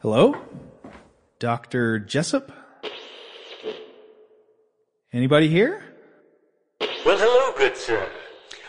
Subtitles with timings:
[0.00, 0.36] Hello?
[1.38, 1.98] Dr.
[1.98, 2.52] Jessup?
[5.14, 5.82] Anybody here?
[7.06, 8.06] Well, hello, good sir.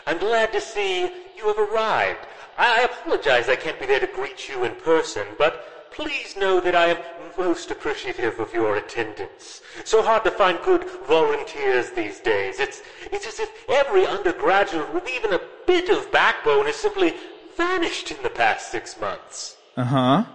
[0.06, 1.02] I'm glad to see
[1.36, 2.26] you have arrived.
[2.56, 6.76] I apologize I can't be there to greet you in person, but please know that
[6.76, 6.98] I am
[7.38, 9.62] most appreciative of your attendance.
[9.84, 12.60] So hard to find good volunteers these days.
[12.60, 17.14] It's, it's as if every undergraduate with even a bit of backbone has simply
[17.56, 19.56] vanished in the past six months.
[19.76, 20.24] Uh huh.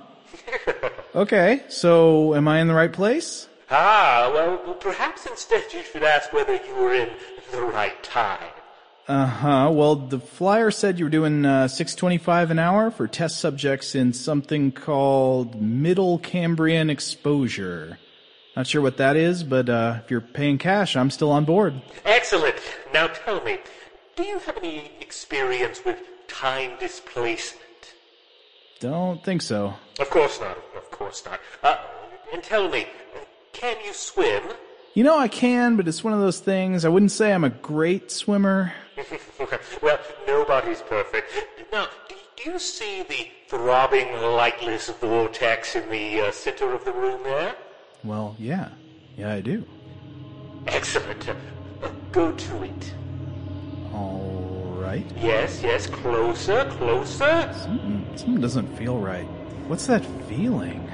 [1.13, 3.49] Okay, so am I in the right place?
[3.69, 7.09] Ah, well, perhaps instead you should ask whether you were in
[7.51, 8.53] the right time.
[9.11, 9.69] Uh huh.
[9.73, 13.93] Well, the flyer said you were doing uh, six twenty-five an hour for test subjects
[13.93, 17.99] in something called Middle Cambrian Exposure.
[18.55, 21.81] Not sure what that is, but uh, if you're paying cash, I'm still on board.
[22.05, 22.55] Excellent.
[22.93, 23.59] Now tell me,
[24.15, 25.99] do you have any experience with
[26.29, 27.93] time displacement?
[28.79, 29.73] Don't think so.
[29.99, 30.57] Of course not.
[30.73, 31.41] Of course not.
[31.61, 31.75] Uh,
[32.31, 32.87] and tell me,
[33.51, 34.43] can you swim?
[34.93, 36.83] You know, I can, but it's one of those things.
[36.83, 38.73] I wouldn't say I'm a great swimmer.
[39.81, 41.31] well, nobody's perfect.
[41.71, 46.91] Now, do, do you see the throbbing lightless vortex in the uh, center of the
[46.91, 47.55] room there?
[48.03, 48.69] Well, yeah.
[49.15, 49.63] Yeah, I do.
[50.67, 51.29] Excellent.
[51.29, 52.93] Uh, go to it.
[53.93, 55.05] All right.
[55.21, 57.53] Yes, yes, closer, closer.
[57.53, 59.25] Something, something doesn't feel right.
[59.67, 60.85] What's that feeling?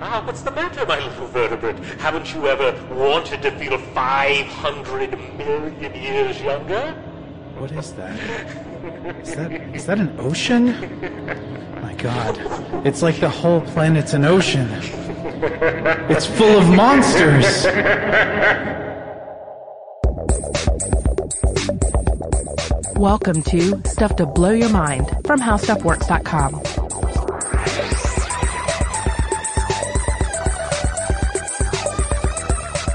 [0.00, 1.78] Ah, what's the matter, my little vertebrate?
[2.00, 6.92] Haven't you ever wanted to feel 500 million years younger?
[7.58, 8.18] What is that?
[9.22, 10.66] Is that is that an ocean?
[11.80, 12.38] My God,
[12.86, 14.68] it's like the whole planet's an ocean.
[16.10, 17.66] It's full of monsters.
[22.96, 26.81] Welcome to Stuff to Blow Your Mind from HowStuffWorks.com.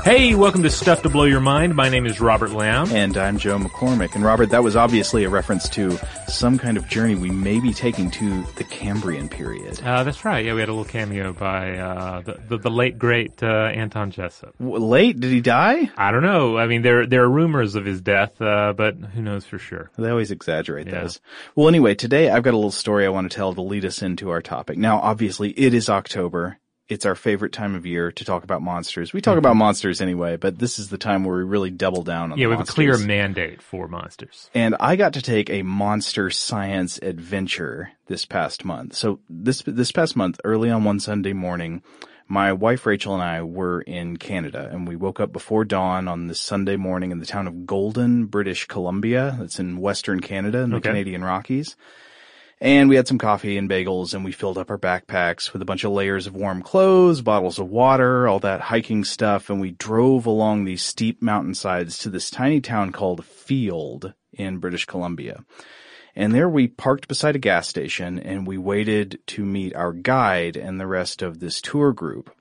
[0.07, 1.75] Hey, welcome to Stuff to Blow Your Mind.
[1.75, 2.89] My name is Robert Lamb.
[2.93, 4.15] And I'm Joe McCormick.
[4.15, 7.73] And Robert, that was obviously a reference to some kind of journey we may be
[7.73, 9.81] taking to the Cambrian period.
[9.81, 10.45] Uh, that's right.
[10.45, 14.11] Yeah, we had a little cameo by uh, the, the, the late great uh, Anton
[14.11, 14.57] Jessup.
[14.59, 15.19] W- late?
[15.19, 15.91] Did he die?
[15.97, 16.57] I don't know.
[16.57, 19.91] I mean, there there are rumors of his death, uh, but who knows for sure?
[19.97, 21.01] They always exaggerate Yeah.
[21.01, 21.19] those.
[21.53, 24.01] Well, anyway, today I've got a little story I want to tell to lead us
[24.01, 24.77] into our topic.
[24.77, 26.59] Now, obviously, it is October.
[26.89, 29.11] It's our favorite time of year to talk about monsters.
[29.11, 29.39] We talk mm-hmm.
[29.39, 32.47] about monsters anyway, but this is the time where we really double down on Yeah,
[32.47, 34.49] we have a clear mandate for monsters.
[34.53, 38.95] And I got to take a monster science adventure this past month.
[38.95, 41.83] So this, this past month, early on one Sunday morning,
[42.27, 46.27] my wife Rachel and I were in Canada and we woke up before dawn on
[46.27, 49.35] this Sunday morning in the town of Golden, British Columbia.
[49.39, 50.89] That's in Western Canada in the Okay.
[50.89, 51.75] Canadian Rockies.
[52.59, 55.65] And we had some coffee and bagels and we filled up our backpacks with a
[55.65, 59.49] bunch of layers of warm clothes, bottles of water, all that hiking stuff.
[59.49, 64.85] And we drove along these steep mountainsides to this tiny town called Field in British
[64.85, 65.43] Columbia.
[66.15, 70.57] And there we parked beside a gas station and we waited to meet our guide
[70.57, 72.31] and the rest of this tour group.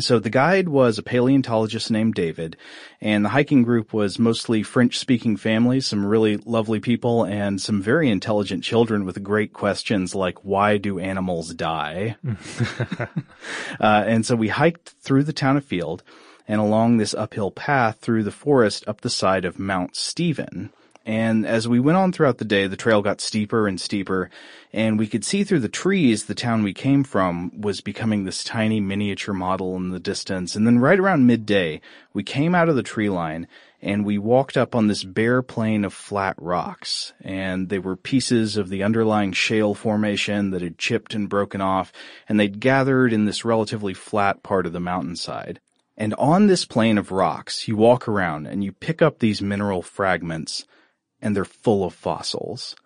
[0.00, 2.56] So the guide was a paleontologist named David,
[3.00, 8.08] and the hiking group was mostly French-speaking families, some really lovely people, and some very
[8.08, 12.16] intelligent children with great questions like, why do animals die?
[12.98, 13.06] uh,
[13.80, 16.02] and so we hiked through the town of Field
[16.48, 20.72] and along this uphill path through the forest up the side of Mount Stephen.
[21.04, 24.30] And as we went on throughout the day, the trail got steeper and steeper,
[24.72, 28.44] and we could see through the trees the town we came from was becoming this
[28.44, 30.54] tiny miniature model in the distance.
[30.54, 31.80] And then right around midday,
[32.12, 33.48] we came out of the tree line
[33.82, 37.12] and we walked up on this bare plain of flat rocks.
[37.20, 41.92] And they were pieces of the underlying shale formation that had chipped and broken off,
[42.28, 45.58] and they'd gathered in this relatively flat part of the mountainside.
[45.96, 49.82] And on this plain of rocks, you walk around and you pick up these mineral
[49.82, 50.64] fragments
[51.22, 52.76] and they're full of fossils.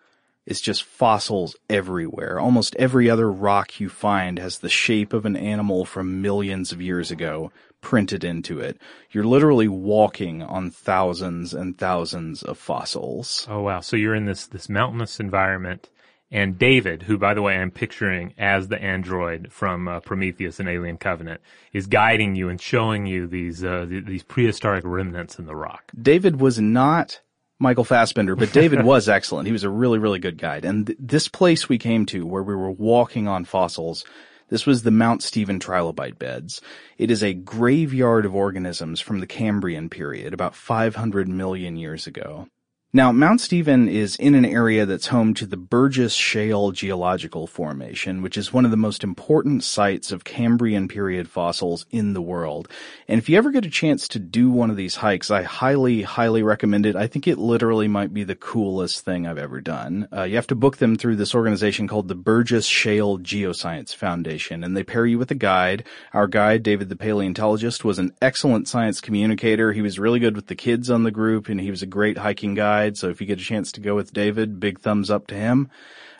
[0.46, 2.38] It's just fossils everywhere.
[2.38, 6.80] Almost every other rock you find has the shape of an animal from millions of
[6.80, 7.50] years ago
[7.80, 8.78] printed into it.
[9.10, 13.46] You're literally walking on thousands and thousands of fossils.
[13.50, 13.80] Oh wow!
[13.80, 15.88] So you're in this this mountainous environment,
[16.30, 20.68] and David, who by the way I'm picturing as the android from uh, Prometheus and
[20.68, 21.40] Alien Covenant,
[21.72, 25.90] is guiding you and showing you these uh, th- these prehistoric remnants in the rock.
[26.00, 27.20] David was not
[27.58, 29.46] Michael Fassbender, but David was excellent.
[29.46, 30.64] He was a really, really good guide.
[30.64, 34.04] And th- this place we came to where we were walking on fossils,
[34.48, 36.60] this was the Mount Stephen trilobite beds.
[36.98, 42.46] It is a graveyard of organisms from the Cambrian period, about 500 million years ago.
[42.96, 48.22] Now, Mount Stephen is in an area that's home to the Burgess Shale Geological Formation,
[48.22, 52.70] which is one of the most important sites of Cambrian period fossils in the world.
[53.06, 56.04] And if you ever get a chance to do one of these hikes, I highly,
[56.04, 56.96] highly recommend it.
[56.96, 60.08] I think it literally might be the coolest thing I've ever done.
[60.10, 64.64] Uh, you have to book them through this organization called the Burgess Shale Geoscience Foundation,
[64.64, 65.84] and they pair you with a guide.
[66.14, 69.74] Our guide, David the paleontologist, was an excellent science communicator.
[69.74, 72.16] He was really good with the kids on the group, and he was a great
[72.16, 72.85] hiking guide.
[72.94, 75.70] So if you get a chance to go with David, big thumbs up to him.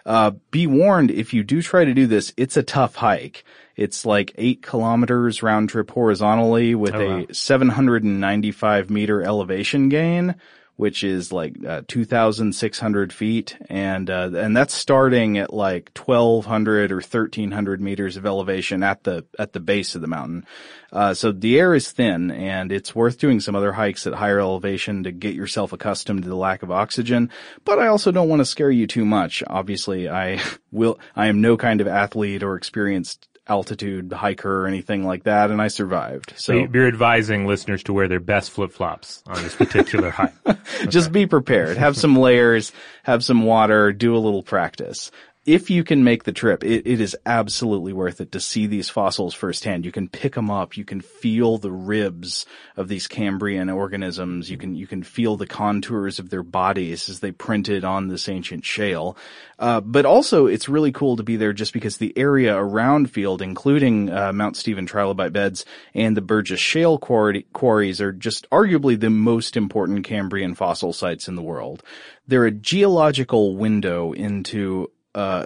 [0.07, 3.45] Uh, be warned, if you do try to do this, it's a tough hike.
[3.75, 7.27] It's like eight kilometers round trip horizontally with Oh, wow.
[7.29, 10.37] a 795 meter elevation gain,
[10.77, 16.97] which is like uh, 2,600 feet, and uh, and that's starting at like 1,200 or
[16.97, 20.47] 1,300 meters of elevation at the at the base of the mountain.
[20.93, 24.39] Uh, so the air is thin, and it's worth doing some other hikes at higher
[24.39, 27.31] elevation to get yourself accustomed to the lack of oxygen.
[27.65, 29.43] But I also don't want to scare you too much.
[29.47, 30.41] Obviously, I
[30.71, 30.99] will.
[31.15, 35.63] I am no kind of athlete or experienced altitude hiker or anything like that, and
[35.63, 36.35] I survived.
[36.37, 40.35] So So you're advising listeners to wear their best flip flops on this particular hike.
[40.89, 41.77] just be prepared.
[41.77, 42.73] Have some layers,
[43.05, 45.11] have some water, do a little practice.
[45.47, 48.91] If you can make the trip, it, it is absolutely worth it to see these
[48.91, 49.85] fossils firsthand.
[49.85, 50.77] You can pick them up.
[50.77, 52.47] You can feel the ribs
[52.77, 54.51] of these Cambrian organisms.
[54.51, 58.29] You can, you can feel the contours of their bodies as they printed on this
[58.29, 59.17] ancient shale.
[59.57, 63.41] Uh, but also it's really cool to be there just because the area around Field,
[63.41, 65.65] including, uh, Mount Stephen trilobite beds
[65.95, 71.29] and the Burgess Shale quarry, quarries are just arguably the most important Cambrian fossil sites
[71.29, 71.85] in the world.
[72.27, 75.45] They're a geological window into uh,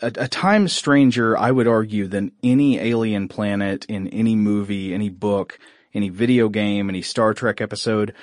[0.00, 5.08] a, a time stranger, I would argue, than any alien planet in any movie, any
[5.10, 5.58] book,
[5.92, 8.14] any video game, any Star Trek episode.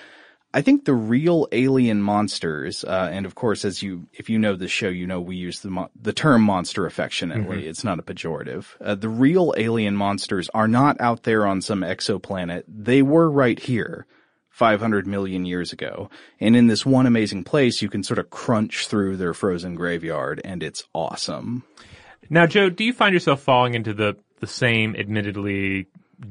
[0.54, 4.56] I think the real alien monsters, uh, and of course, as you, if you know
[4.56, 7.68] the show, you know we use the mo- the term monster affectionately.
[7.68, 8.68] It's not a pejorative.
[8.80, 12.64] Uh, the real alien monsters are not out there on some exoplanet.
[12.70, 14.08] They were right here.
[14.56, 16.10] 500 million years ago.
[16.40, 20.40] And in this one amazing place, you can sort of crunch through their frozen graveyard
[20.46, 21.66] and it's awesome.
[22.30, 25.88] Now, Joe, do you find yourself falling into the, the same admittedly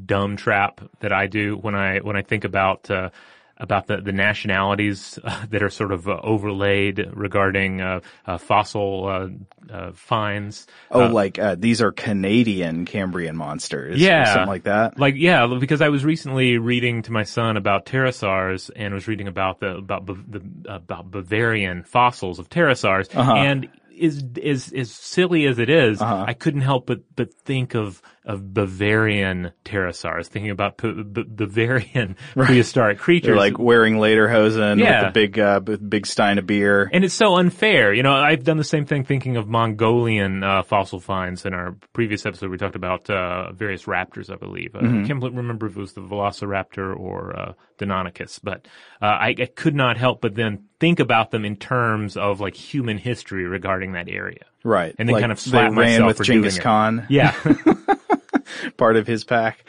[0.06, 3.10] dumb trap that I do when I, when I think about, uh,
[3.56, 9.06] about the, the nationalities uh, that are sort of uh, overlaid regarding uh, uh, fossil
[9.06, 10.66] uh, uh, finds.
[10.90, 13.96] Oh, like, uh, these are Canadian Cambrian monsters.
[13.96, 14.24] or Yeah.
[14.32, 14.98] something like that.
[14.98, 19.28] Like yeah, because I was recently reading to my son about pterosaurs and was reading
[19.28, 23.34] about the about the about Bavarian fossils of pterosaurs Uh-huh.
[23.34, 28.02] and is is as silly as it is, I couldn't help but but think of
[28.24, 33.26] of Bavarian pterosaurs, thinking about P- B- Bavarian prehistoric creatures.
[33.28, 35.00] They're like wearing lederhosen Yeah.
[35.02, 36.88] with a big, uh, big stein of beer.
[36.92, 37.92] And it's so unfair.
[37.92, 41.76] You know, I've done the same thing thinking of Mongolian uh, fossil finds in our
[41.92, 42.50] previous episode.
[42.50, 44.74] We talked about uh, various raptors, I believe.
[44.74, 48.66] Uh, I can't remember if it was the Velociraptor or uh, Deinonychus, but
[49.02, 52.54] uh, I, I could not help but then think about them in terms of like
[52.54, 54.44] human history regarding that area.
[54.64, 54.94] right.
[54.98, 56.60] and then Like, kind of slap they ran myself with Genghis it.
[56.62, 57.06] Khan.
[57.10, 57.34] Yeah.
[58.76, 59.64] part of his pack.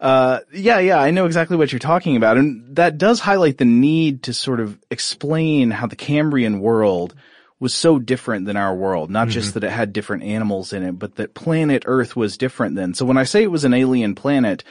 [0.00, 2.38] Uh, yeah, yeah, I know exactly what you're talking about.
[2.38, 7.14] And that does highlight the need to sort of explain how the Cambrian world
[7.60, 9.10] was so different than our world.
[9.10, 12.76] Not just that it had different animals in it, but that planet Earth was different
[12.76, 12.94] then.
[12.94, 14.62] So when I say it was an alien planet,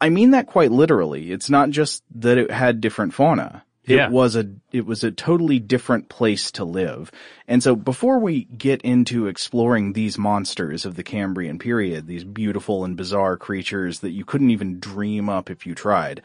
[0.00, 1.30] I mean that quite literally.
[1.32, 3.64] It's not just that it had different fauna.
[3.86, 4.06] Yeah.
[4.06, 7.12] It was a, it was a totally different place to live.
[7.46, 12.84] And so before we get into exploring these monsters of the Cambrian period, these beautiful
[12.84, 16.22] and bizarre creatures that you couldn't even dream up if you tried,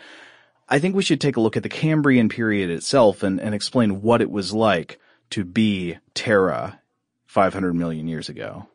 [0.69, 4.01] I think we should take a look at the Cambrian period itself and, and explain
[4.01, 4.99] what it was like
[5.31, 6.79] to be Terra
[7.25, 8.67] 500 million years ago.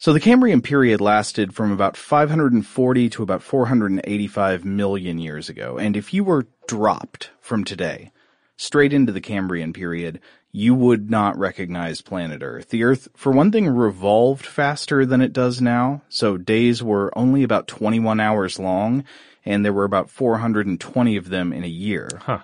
[0.00, 5.76] So the Cambrian period lasted from about 540 to about 485 million years ago.
[5.76, 8.12] And if you were dropped from today
[8.56, 10.20] straight into the Cambrian period,
[10.52, 12.70] you would not recognize planet Earth.
[12.70, 16.02] The Earth, for one thing, revolved faster than it does now.
[16.08, 19.02] So days were only about 21 hours long
[19.44, 22.08] and there were about 420 of them in a year.
[22.20, 22.40] Huh.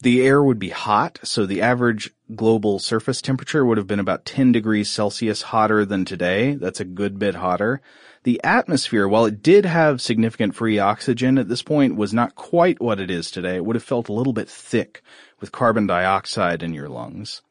[0.00, 4.24] The air would be hot, so the average global surface temperature would have been about
[4.24, 6.54] 10 degrees Celsius hotter than today.
[6.54, 7.80] That's a good bit hotter.
[8.22, 12.80] The atmosphere, while it did have significant free oxygen at this point, was not quite
[12.80, 13.56] what it is today.
[13.56, 15.02] It would have felt a little bit thick
[15.40, 17.42] with carbon dioxide in your lungs.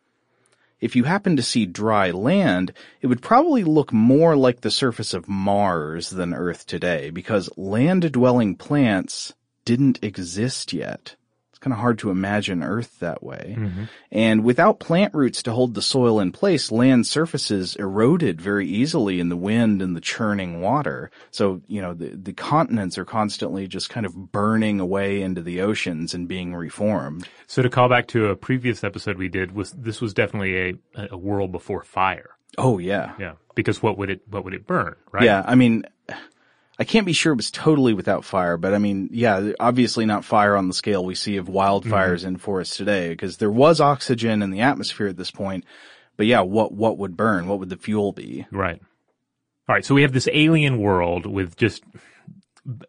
[0.79, 5.13] If you happen to see dry land, it would probably look more like the surface
[5.13, 9.33] of Mars than Earth today because land dwelling plants
[9.65, 11.16] didn't exist yet.
[11.57, 13.55] It's kind of hard to imagine Earth that way.
[13.57, 13.83] Mm-hmm.
[14.11, 19.19] And without plant roots to hold the soil in place, land surfaces eroded very easily
[19.19, 21.09] in the wind and the churning water.
[21.31, 25.61] So, you know, the, the continents are constantly just kind of burning away into the
[25.61, 27.27] oceans and being reformed.
[27.47, 31.07] So to call back to a previous episode we did was this was definitely a
[31.09, 32.37] a world before fire.
[32.59, 33.13] Oh yeah.
[33.17, 34.95] Yeah, because what would it what would it burn?
[35.11, 35.23] Right.
[35.23, 35.85] Yeah, I mean,
[36.79, 40.23] I can't be sure it was totally without fire, but I mean, yeah, obviously not
[40.23, 42.27] fire on the scale we see of wildfires mm-hmm.
[42.27, 45.65] in forests today, because there was oxygen in the atmosphere at this point.
[46.17, 47.47] But yeah, what what would burn?
[47.47, 48.45] What would the fuel be?
[48.51, 48.79] Right.
[49.67, 49.85] All right.
[49.85, 51.83] So we have this alien world with just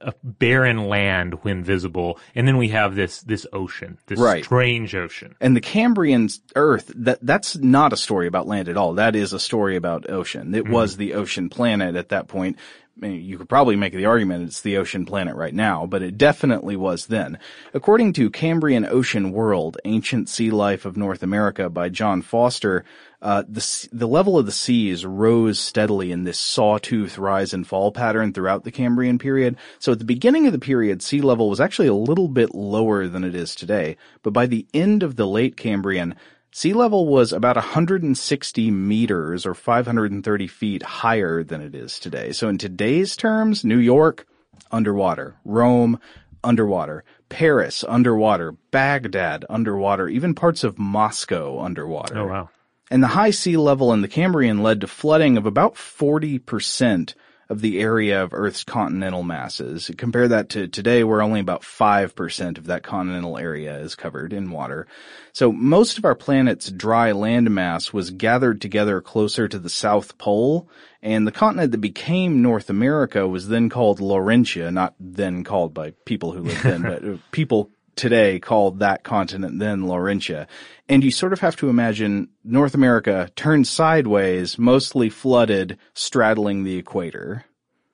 [0.01, 4.45] a barren land when visible, and then we have this this ocean, this Right.
[4.45, 5.35] strange ocean.
[5.41, 8.95] And the Cambrian Earth, that that's not a story about land at all.
[8.95, 10.55] That is a story about ocean.
[10.55, 10.73] It mm-hmm.
[10.73, 12.59] was the ocean planet at that point.
[13.01, 16.75] You could probably make the argument it's the ocean planet right now, but it definitely
[16.77, 17.39] was then.
[17.73, 22.85] According to Cambrian Ocean World, Ancient Sea Life of North America by John Foster,
[23.23, 27.93] uh, the, the level of the seas rose steadily in this sawtooth rise and fall
[27.93, 29.57] pattern throughout the Cambrian period.
[29.79, 33.07] So at the beginning of the period, sea level was actually a little bit lower
[33.07, 36.15] than it is today, but by the end of the late Cambrian,
[36.51, 42.33] sea level was about 160 meters or 530 feet higher than it is today.
[42.33, 44.27] So in today's terms, New York,
[44.71, 45.37] underwater.
[45.45, 46.01] Rome,
[46.43, 47.05] underwater.
[47.29, 48.53] Paris, underwater.
[48.71, 50.09] Baghdad, underwater.
[50.09, 52.19] Even parts of Moscow, underwater.
[52.19, 52.51] Oh wow.
[52.91, 57.15] And the high sea level in the Cambrian led to flooding of about 40%
[57.49, 59.91] of the area of Earth's continental masses.
[59.97, 64.51] Compare that to today where only about 5% of that continental area is covered in
[64.51, 64.87] water.
[65.33, 70.19] So most of our planet's dry land mass was gathered together closer to the South
[70.19, 70.69] Pole,
[71.03, 75.93] and the continent that became North America was then called Laurentia, not then called by
[76.05, 80.47] people who lived then, but uh, people today called that continent then Laurentia.
[80.89, 86.77] And you sort of have to imagine North America turned sideways, mostly flooded, straddling the
[86.77, 87.45] equator.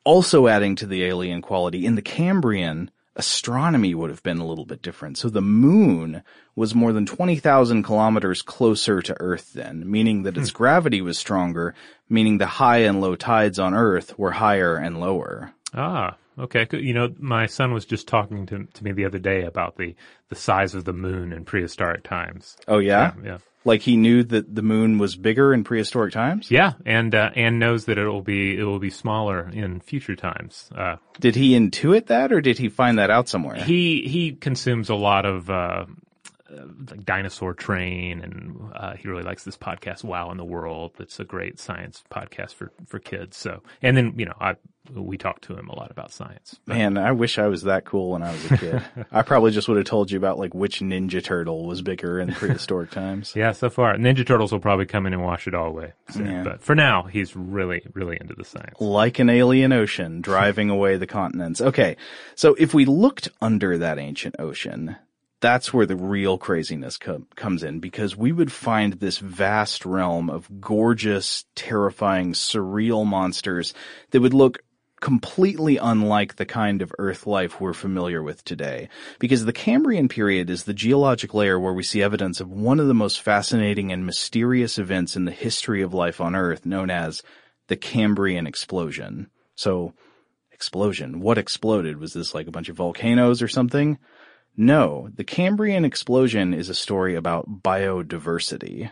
[0.05, 4.67] Also adding to the alien quality, in the Cambrian, astronomy would have been a little
[4.67, 5.17] bit different.
[5.17, 6.23] So the moon
[6.55, 11.75] was more than 20,000 kilometers closer to Earth then, meaning that its gravity was stronger,
[12.09, 15.53] meaning the high and low tides on Earth were higher and lower.
[15.73, 16.67] Ah, okay.
[16.73, 19.95] You know, my son was just talking to to me the other day about the
[20.29, 22.57] the size of the moon in prehistoric times.
[22.69, 23.14] Oh yeah?
[23.23, 23.38] Yeah.
[23.67, 26.50] Like he knew that the moon was bigger in prehistoric times?
[26.50, 30.17] Yeah, and uh, and knows that it will be it will be smaller in future
[30.17, 30.69] times.
[30.76, 33.57] Uh, Did he intuit that or did he find that out somewhere?
[33.57, 35.87] he he consumes a lot of uh,
[36.91, 40.93] like Dinosaur Train, and uh, he really likes this podcast, Wow in the World.
[40.99, 43.37] It's a great science podcast for for kids.
[43.37, 44.57] So, and then you know, I
[44.93, 46.59] we talk to him a lot about science.
[46.67, 48.83] Man, I wish I was that cool when I was a kid.
[49.12, 52.33] I probably just would have told you about like which Ninja Turtle was bigger in
[52.35, 53.33] prehistoric times.
[53.45, 55.93] Yeah, so far Ninja Turtles will probably come in and wash it all away.
[56.11, 56.26] soon.
[56.26, 56.45] Yeah.
[56.45, 58.81] But for now, he's really really into the science.
[58.81, 61.61] Like an alien ocean driving away the continents.
[61.61, 61.97] Okay.
[62.35, 64.97] So if we looked under that ancient ocean,
[65.41, 70.31] that's where the real craziness com- comes in because we would find this vast realm
[70.31, 73.75] of gorgeous, terrifying, surreal monsters
[74.11, 74.59] that would look
[75.05, 78.89] completely unlike the kind of Earth life we're familiar with today.
[79.19, 82.87] Because the Cambrian period is the geologic layer where we see evidence of one of
[82.87, 87.23] the most fascinating and mysterious events in the history of life on Earth, known as
[87.69, 89.29] the Cambrian explosion.
[89.57, 89.93] So,
[90.53, 91.21] explosion.
[91.21, 91.99] What exploded?
[91.99, 93.99] Was this like a bunch of volcanoes or something?
[94.57, 98.91] No, the Cambrian explosion is a story about biodiversity.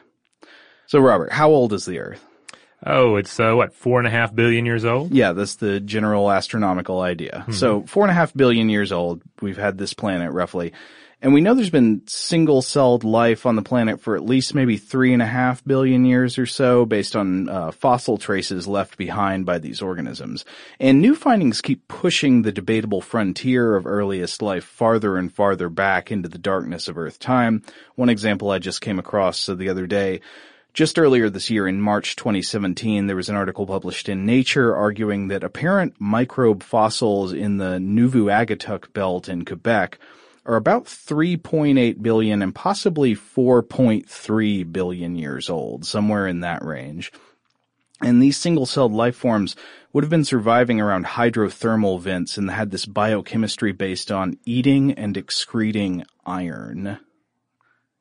[0.89, 2.23] So, Robert, how old is the Earth?
[2.85, 5.13] Oh, it's uh, what four and a half billion years old.
[5.13, 7.45] Yeah, that's the general astronomical idea.
[7.53, 10.73] So four and a half billion years old, we've had this planet roughly.
[11.23, 15.13] And we know there's been single-celled life on the planet for at least maybe three
[15.13, 19.61] and a half billion years or so based on uh, fossil traces left behind by
[19.61, 20.45] these organisms.
[20.81, 26.11] And new findings keep pushing the debatable frontier of earliest life farther and farther back
[26.11, 27.63] into the darkness of Earth time.
[27.95, 30.23] One example I just came across the other day
[30.75, 35.29] just earlier this year in March 2017, there was an article published in Nature arguing
[35.29, 39.99] that apparent microbe fossils in the Nuvvuagittuq belt in Quebec
[40.47, 47.13] are about 3.8 billion and possibly 4.3 billion years old, somewhere in that range.
[48.01, 49.55] And these single-celled life forms
[49.93, 55.17] would have been surviving around hydrothermal vents and had this biochemistry based on eating and
[55.17, 56.99] excreting iron.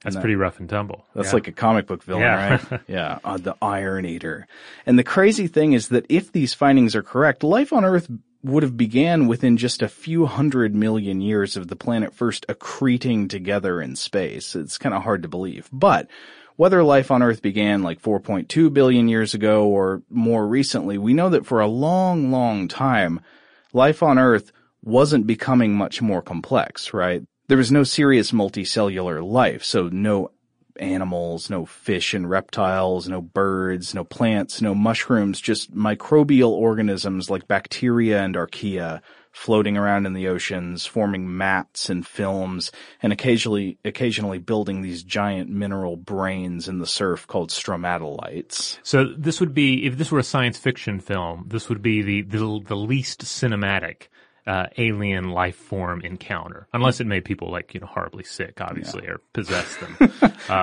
[0.03, 1.05] That's pretty rough and tumble.
[1.13, 1.34] That's Yeah.
[1.36, 2.50] like a comic book villain, Yeah.
[2.72, 2.81] right?
[2.88, 4.48] yeah, uh, the Iron Eater.
[4.86, 8.10] And the crazy thing is that if these findings are correct, life on Earth
[8.43, 13.29] would have began within just a few hundred million years of the planet first accreting
[13.29, 14.55] together in space.
[14.55, 15.70] It's kind of hard to believe.
[15.72, 16.08] But
[16.55, 21.29] whether life on Earth began like 4.2 billion years ago or more recently, we know
[21.29, 23.20] that for a long, long time,
[23.74, 24.51] life on Earth
[24.84, 27.22] wasn't becoming much more complex, right?
[27.51, 30.31] There was no serious multicellular life, so no
[30.77, 37.50] animals, no fish and reptiles, no birds, no plants, no mushrooms, just microbial organisms like
[37.50, 39.01] bacteria and archaea
[39.34, 42.72] floating around in the oceans, forming mats and films,
[43.03, 48.79] and occasionally, occasionally building these giant mineral brains in the surf called stromatolites.
[48.81, 52.22] So this would be, if this were a science fiction film, this would be the,
[52.22, 54.08] the, the least cinematic
[54.48, 59.07] uh, alien life form encounter, unless it made people like you know horribly sick, obviously,
[59.07, 59.95] or possess them.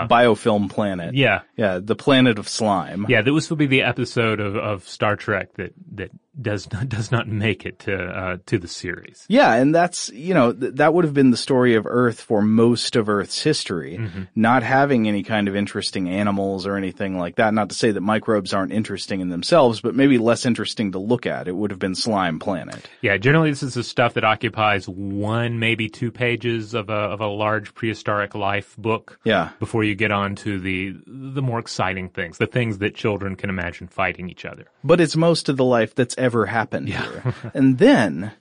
[0.08, 1.14] Biofilm planet.
[1.14, 3.06] yeah, Yeah, the planet of slime.
[3.08, 3.22] yeah.
[3.22, 7.28] This would be the episode of, of Star Trek that that does not, does not
[7.28, 9.24] make it to uh, to the series.
[9.28, 12.42] Yeah, and that's, you know, th- that would have been the story of Earth for
[12.42, 14.00] most of Earth's history,
[14.34, 17.54] not having any kind of interesting animals or anything like that.
[17.54, 21.26] Not to say that microbes aren't interesting in themselves, but maybe less interesting to look
[21.26, 21.48] at.
[21.48, 22.88] It would have been Slime Planet.
[23.02, 27.20] Yeah, generally this is the stuff that occupies one, maybe two pages of a of
[27.20, 29.18] a large prehistoric life book.
[29.24, 29.50] Yeah.
[29.58, 33.50] Before you get on to the the more exciting things, the things that children can
[33.50, 34.66] imagine fighting each other.
[34.84, 37.34] But it's most of the life that's ever happened here.
[37.54, 38.32] and then,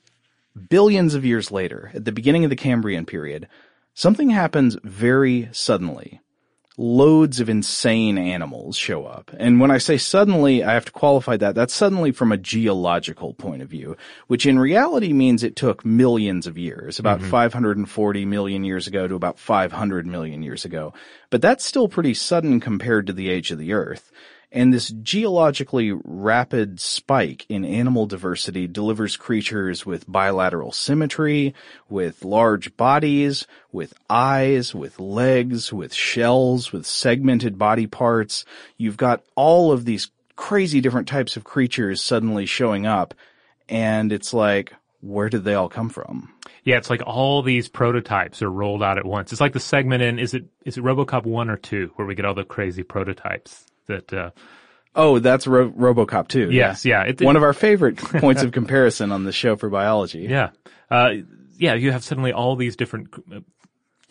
[0.69, 3.47] billions of years later, at the beginning of the Cambrian period,
[3.93, 6.21] something happens very suddenly.
[6.79, 9.31] Loads of insane animals show up.
[9.39, 11.55] And when I say suddenly, I have to qualify that.
[11.55, 16.45] That's suddenly from a geological point of view, which in reality means it took millions
[16.45, 17.31] of years, about mm-hmm.
[17.31, 20.93] 540 million years ago to about 500 million years ago.
[21.31, 24.11] But that's still pretty sudden compared to the age of the Earth.
[24.51, 31.53] And this geologically rapid spike in animal diversity delivers creatures with bilateral symmetry,
[31.89, 38.45] with large bodies, with eyes, with legs, with shells, with segmented body parts.
[38.77, 43.13] You've got all of these crazy different types of creatures suddenly showing up.
[43.67, 46.33] And it's like, where did they all come from?
[46.63, 49.31] Yeah, it's like all these prototypes are rolled out at once.
[49.31, 52.15] It's like the segment in is it is it RoboCop one or two where we
[52.15, 54.13] get all the crazy prototypes that.
[54.13, 54.29] Uh,
[54.99, 56.49] Oh, that's Ro- RoboCop 2.
[56.49, 60.21] yes, yeah, it, One of our favorite points of comparison on the show for biology.
[60.29, 60.49] Yeah.
[60.89, 61.09] Uh,
[61.55, 63.41] yeah, you have suddenly all these different, uh,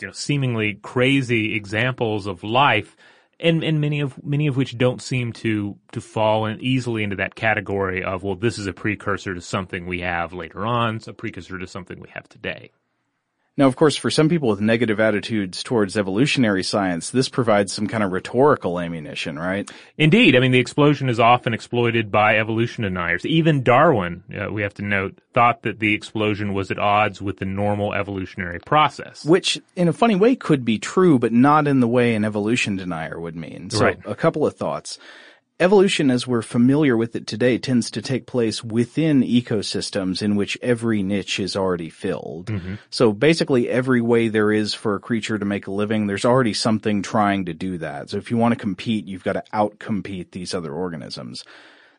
[0.01, 2.97] you know, seemingly crazy examples of life,
[3.41, 7.17] and, and many of, many of which don't seem to, to fall in easily into
[7.17, 11.09] that category of, well, this is a precursor to something we have later on, it's
[11.09, 12.71] a precursor to something we have today.
[13.59, 17.87] Now, of course, for some people with negative attitudes towards evolutionary science, this provides some
[17.87, 19.71] kind of rhetorical ammunition, right?
[19.97, 23.25] Indeed, I mean, the explosion is often exploited by evolution deniers.
[23.25, 27.38] Even Darwin, uh, we have to note, thought that the explosion was at odds with
[27.38, 29.25] the normal evolutionary process.
[29.25, 32.77] Which, in a funny way, could be true, but not in the way an evolution
[32.77, 33.71] denier would mean.
[33.71, 33.99] So, Right.
[34.05, 34.99] a couple of thoughts.
[35.59, 40.59] Evolution, as we're familiar with it today, tends to take place within ecosystems in which
[40.61, 42.49] every niche is already filled.
[42.49, 42.75] Mm-hmm.
[42.90, 46.53] So basically every way there is for a creature to make a living, there's already
[46.53, 48.11] something trying to do that.
[48.11, 51.42] So if you want to compete, you've got to outcompete these other organisms.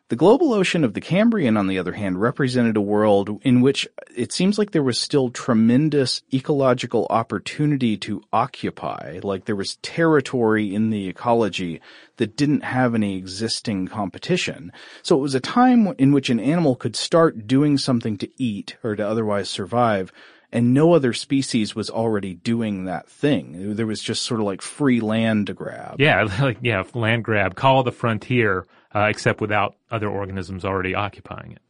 [0.08, 3.86] The global ocean of the Cambrian, on the other hand, represented a world in which
[4.16, 10.74] it seems like there was still tremendous ecological opportunity to occupy, like there was territory
[10.74, 11.82] in the ecology
[12.16, 14.72] that didn't have any existing competition.
[15.02, 18.78] So it was a time in which an animal could start doing something to eat
[18.82, 20.10] or to otherwise survive,
[20.50, 23.74] and no other species was already doing that thing.
[23.76, 26.00] There was just sort of like free land to grab.
[26.00, 31.52] Yeah, like yeah, land grab, call the frontier, uh, except without other organisms already occupying
[31.52, 31.60] it.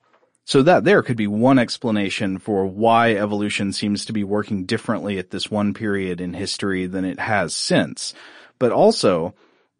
[0.44, 5.18] So that there could be one explanation for why evolution seems to be working differently
[5.18, 8.14] at this one period in history than it has since.
[8.58, 9.34] But also,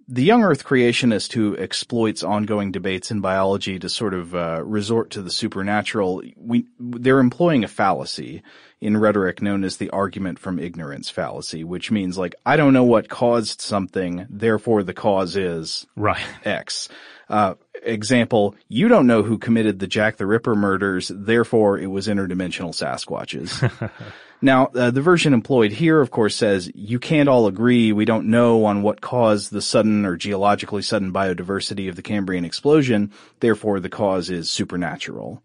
[0.07, 5.11] the young earth creationist who exploits ongoing debates in biology to sort of uh, resort
[5.11, 8.43] to the supernatural, we, they're employing a fallacy
[8.81, 12.85] in rhetoric known as the argument from ignorance fallacy, which means like, I don't know
[12.85, 16.25] what caused something, therefore the cause is Right.
[16.45, 16.89] X.
[17.29, 22.09] Uh, example, you don't know who committed the Jack the Ripper murders, therefore it was
[22.09, 23.71] interdimensional Sasquatches.
[24.43, 27.93] now, uh, the version employed here, of course, says you can't all agree.
[27.93, 32.45] We don't know on what caused the sudden or geologically sudden biodiversity of the Cambrian
[32.45, 35.43] explosion, therefore the cause is supernatural.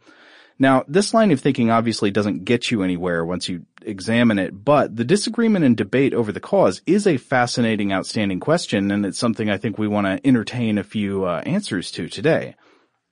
[0.60, 4.96] Now, this line of thinking obviously doesn't get you anywhere once you examine it, but
[4.96, 9.50] the disagreement and debate over the cause is a fascinating, outstanding question, and it's something
[9.50, 12.56] I think we want to entertain a few uh, answers to today.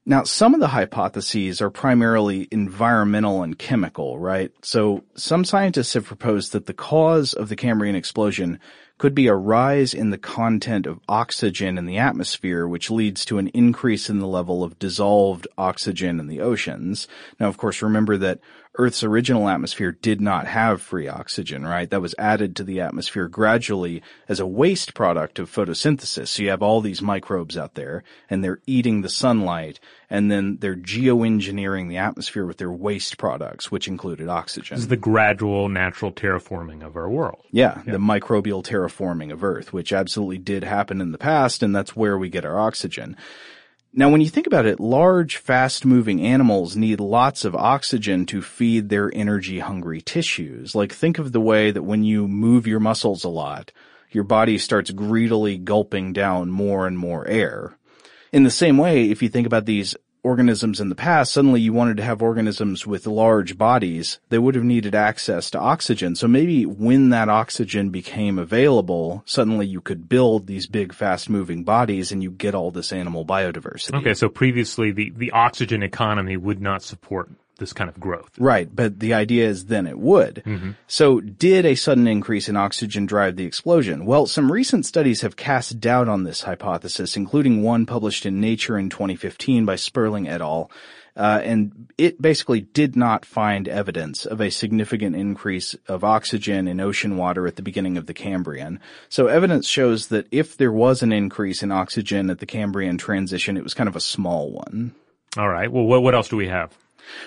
[0.03, 4.51] Now, some of the hypotheses are primarily environmental and chemical, right?
[4.63, 8.59] So some scientists have proposed that the cause of the Cambrian explosion
[8.97, 13.37] could be a rise in the content of oxygen in the atmosphere, which leads to
[13.37, 17.07] an increase in the level of dissolved oxygen in the oceans.
[17.39, 18.39] Now, of course, remember that
[18.75, 21.89] Earth's original atmosphere did not have free oxygen, right?
[21.89, 26.29] That was added to the atmosphere gradually as a waste product of photosynthesis.
[26.29, 30.57] So you have all these microbes out there and they're eating the sunlight and then
[30.61, 34.75] they're geoengineering the atmosphere with their waste products, which included oxygen.
[34.75, 37.43] This is the gradual natural terraforming of our world.
[37.51, 41.95] Yeah, the microbial terraforming of Earth, which absolutely did happen in the past, and that's
[41.95, 43.17] where we get our oxygen.
[43.93, 48.41] Now, when you think about it, large, fast moving animals need lots of oxygen to
[48.41, 50.73] feed their energy hungry tissues.
[50.73, 53.73] Like think of the way that when you move your muscles a lot,
[54.09, 57.77] your body starts greedily gulping down more and more air.
[58.31, 61.73] In the same way, if you think about these organisms in the past, suddenly you
[61.73, 66.15] wanted to have organisms with large bodies, they would have needed access to oxygen.
[66.15, 71.63] So maybe when that oxygen became available, suddenly you could build these big fast moving
[71.63, 73.99] bodies and you get all this animal biodiversity.
[73.99, 77.29] Okay, so previously the, the oxygen economy would not support
[77.61, 78.31] this kind of growth.
[78.37, 80.43] Right, but the idea is then it would.
[80.87, 84.05] So did a sudden increase in oxygen drive the explosion?
[84.05, 88.77] Well, some recent studies have cast doubt on this hypothesis, including one published in Nature
[88.77, 90.69] in 2015 by Sperling et al.
[91.15, 96.79] Uh, and it basically did not find evidence of a significant increase of oxygen in
[96.79, 98.79] ocean water at the beginning of the Cambrian.
[99.09, 103.57] So evidence shows that if there was an increase in oxygen at the Cambrian transition,
[103.57, 104.95] it was kind of a small one.
[105.37, 105.71] All right.
[105.71, 106.73] Well, what, what else do we have?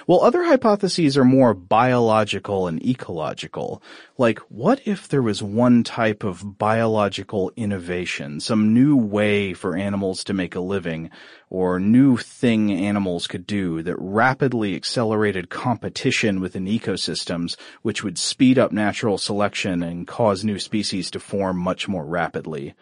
[0.06, 3.82] Well, other hypotheses are more biological and ecological.
[4.18, 10.24] Like, what if there was one type of biological innovation, some new way for animals
[10.24, 11.10] to make a living,
[11.50, 18.58] or new thing animals could do that rapidly accelerated competition within ecosystems, which would speed
[18.58, 22.74] up natural selection and cause new species to form much more rapidly?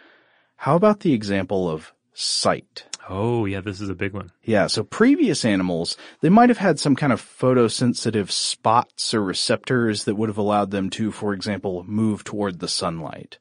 [0.57, 2.85] How about the example of sight?
[3.09, 4.31] Oh, yeah, this is a big one.
[4.45, 10.05] Yeah, so previous animals, they might have had some kind of photosensitive spots or receptors
[10.05, 13.38] that would have allowed them to, for example, move toward the sunlight.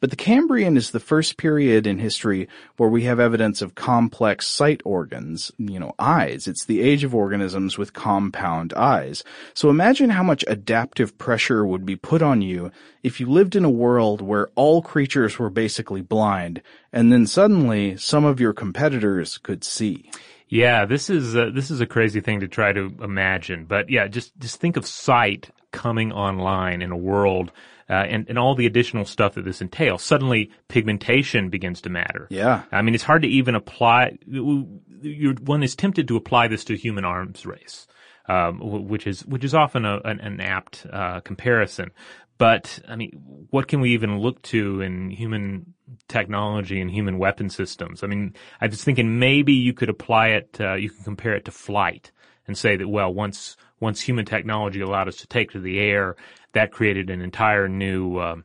[0.00, 4.46] But the Cambrian is the first period in history where we have evidence of complex
[4.46, 6.46] sight organs, you know, eyes.
[6.46, 9.22] It's the age of organisms with compound eyes.
[9.54, 12.70] So imagine how much adaptive pressure would be put on you
[13.02, 17.96] if you lived in a world where all creatures were basically blind, and then suddenly
[17.96, 20.10] some of your competitors could see.
[20.48, 24.06] Yeah, this is uh, this is a crazy thing to try to imagine, but yeah,
[24.06, 27.50] just just think of sight coming online in a world
[27.92, 30.02] uh, and and all the additional stuff that this entails.
[30.02, 32.26] Suddenly, pigmentation begins to matter.
[32.30, 32.62] Yeah.
[32.72, 34.18] I mean, it's hard to even apply.
[34.26, 37.86] One is tempted to apply this to human arms race,
[38.30, 41.90] um, which is which is often a, an, an apt uh, comparison.
[42.38, 43.10] But I mean,
[43.50, 45.74] what can we even look to in human
[46.08, 48.02] technology and human weapon systems?
[48.02, 51.44] I mean, I was thinking maybe you could apply it, uh, you can compare it
[51.44, 52.10] to flight
[52.46, 56.16] and say that well, once once human technology allowed us to take to the air,
[56.52, 58.44] that created an entire new um,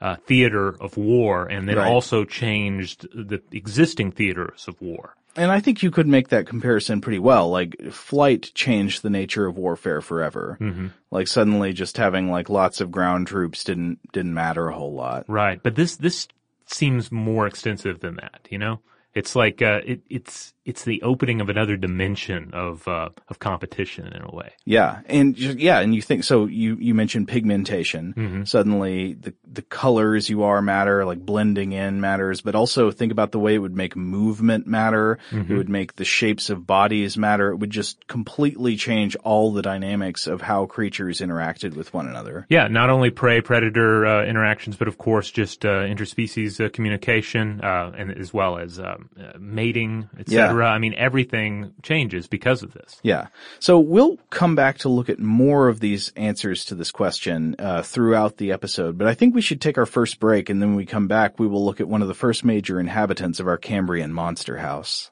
[0.00, 1.88] uh, theater of war, and then Right.
[1.90, 5.14] also changed the existing theaters of war.
[5.36, 7.48] And I think you could make that comparison pretty well.
[7.50, 10.56] Like, flight changed the nature of warfare forever.
[10.60, 10.88] Mm-hmm.
[11.12, 15.24] Like, suddenly just having like lots of ground troops didn't, didn't matter a whole lot.
[15.28, 16.26] Right, but this this
[16.66, 18.48] seems more extensive than that.
[18.50, 18.80] You know,
[19.14, 24.06] it's like uh, it, it's it's the opening of another dimension of uh, of competition
[24.08, 24.52] in a way.
[24.66, 25.00] Yeah.
[25.06, 28.44] And just, yeah, and you think, so you, you mentioned pigmentation.
[28.44, 33.32] Suddenly the, the colors you are matter, like blending in matters, but also think about
[33.32, 35.18] the way it would make movement matter.
[35.32, 37.50] It would make the shapes of bodies matter.
[37.50, 42.44] It would just completely change all the dynamics of how creatures interacted with one another.
[42.50, 47.62] Yeah, not only prey predator uh, interactions, but of course just uh, interspecies uh, communication,
[47.62, 50.57] uh, and as well as um, uh, mating, etc.
[50.66, 53.00] I mean, everything changes because of this.
[53.02, 53.28] Yeah.
[53.60, 57.82] So we'll come back to look at more of these answers to this question uh,
[57.82, 60.76] throughout the episode, but I think we should take our first break and then when
[60.76, 63.58] we come back, we will look at one of the first major inhabitants of our
[63.58, 65.10] Cambrian monster house.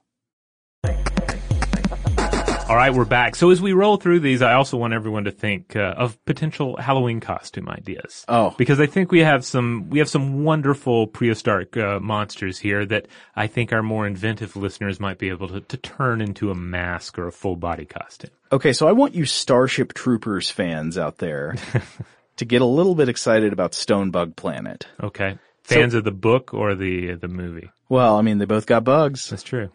[2.69, 3.37] All right, we're back.
[3.37, 6.77] So as we roll through these, I also want everyone to think uh, of potential
[6.77, 8.25] Halloween costume ideas.
[8.29, 8.57] Oh.
[8.59, 13.07] because I think we have some we have some wonderful prehistoric uh, monsters here that
[13.37, 17.21] I think our more inventive listeners might be able to, to turn into a mask
[17.21, 18.33] or a full body costume.
[18.51, 21.55] Okay, so I want you Starship Troopers fans out there
[22.37, 24.89] to get a little bit excited about Stonebug Planet.
[25.01, 27.71] Okay, fans of the book or the the movie?
[27.89, 29.31] Well, I mean, they both got bugs.
[29.31, 29.71] That's true.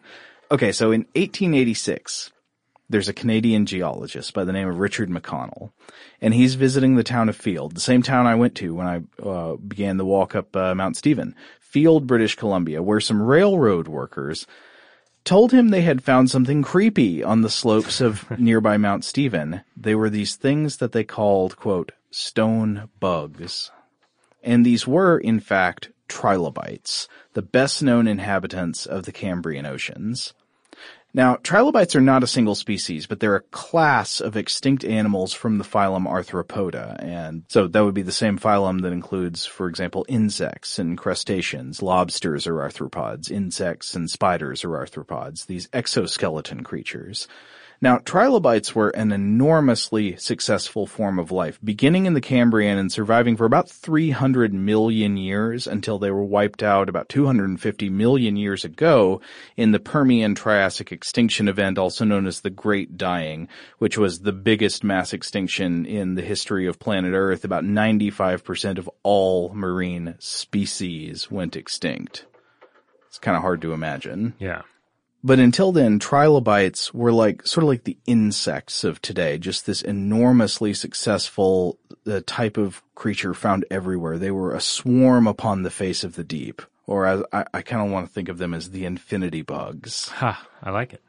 [0.50, 2.30] Okay, so in 1886,
[2.92, 5.72] there's a Canadian geologist by the name of Richard McConnell,
[6.20, 9.26] and he's visiting the town of Field, the same town I went to when I
[9.26, 14.46] uh, began the walk up uh, Mount Stephen, Field, British Columbia, where some railroad workers
[15.24, 19.62] told him they had found something creepy on the slopes of nearby Mount Stephen.
[19.76, 23.70] They were these things that they called, quote, stone bugs.
[24.42, 30.34] And these were, in fact, trilobites, the best known inhabitants of the Cambrian oceans.
[31.14, 35.58] Now, trilobites are not a single species, but they're a class of extinct animals from
[35.58, 37.02] the phylum Arthropoda.
[37.02, 41.82] And so that would be the same phylum that includes, for example, insects and crustaceans.
[41.82, 43.30] Lobsters are arthropods.
[43.30, 45.46] Insects and spiders are arthropods.
[45.46, 47.28] These exoskeleton creatures.
[47.82, 53.36] Now, trilobites were an enormously successful form of life, beginning in the Cambrian and surviving
[53.36, 59.20] for about 300 million years until they were wiped out about 250 million years ago
[59.56, 64.32] in the Permian Triassic extinction event, also known as the Great Dying, which was the
[64.32, 67.44] biggest mass extinction in the history of planet Earth.
[67.44, 72.26] About 95% of all marine species went extinct.
[73.08, 74.34] It's kind of hard to imagine.
[74.38, 74.62] Yeah.
[75.24, 79.80] But until then, trilobites were like, sort of like the insects of today, just this
[79.82, 84.18] enormously successful uh, type of creature found everywhere.
[84.18, 86.60] They were a swarm upon the face of the deep.
[86.86, 90.08] Or as I, I kind of want to think of them as the infinity bugs.
[90.08, 91.02] Ha, I like it.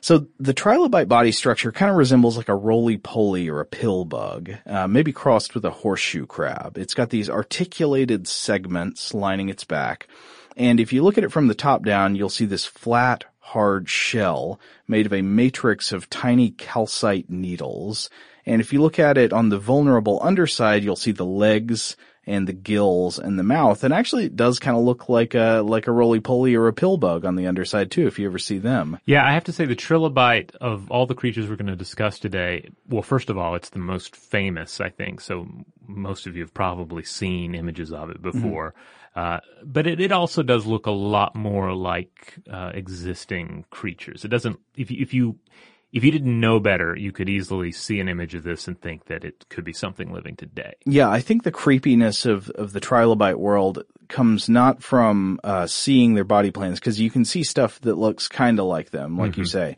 [0.00, 4.52] So the trilobite body structure kind of resembles like a roly-poly or a pill bug,
[4.64, 6.78] uh, maybe crossed with a horseshoe crab.
[6.78, 10.06] It's got these articulated segments lining its back.
[10.56, 13.88] And if you look at it from the top down, you'll see this flat, hard
[13.88, 18.10] shell made of a matrix of tiny calcite needles.
[18.44, 21.96] And if you look at it on the vulnerable underside, you'll see the legs
[22.28, 23.84] and the gills and the mouth.
[23.84, 26.96] And actually it does kind of look like a, like a roly-poly or a pill
[26.96, 28.98] bug on the underside too, if you ever see them.
[29.06, 32.18] Yeah, I have to say the trilobite of all the creatures we're going to discuss
[32.18, 35.20] today, well, first of all, it's the most famous, I think.
[35.20, 35.46] So
[35.86, 38.70] most of you have probably seen images of it before.
[38.70, 39.05] Mm-hmm.
[39.16, 44.26] Uh, but it, it also does look a lot more like uh, existing creatures.
[44.26, 44.60] It doesn't.
[44.76, 45.38] If you, if you
[45.90, 49.06] if you didn't know better, you could easily see an image of this and think
[49.06, 50.74] that it could be something living today.
[50.84, 56.12] Yeah, I think the creepiness of of the trilobite world comes not from uh, seeing
[56.12, 59.32] their body plans because you can see stuff that looks kind of like them, like
[59.32, 59.40] mm-hmm.
[59.40, 59.76] you say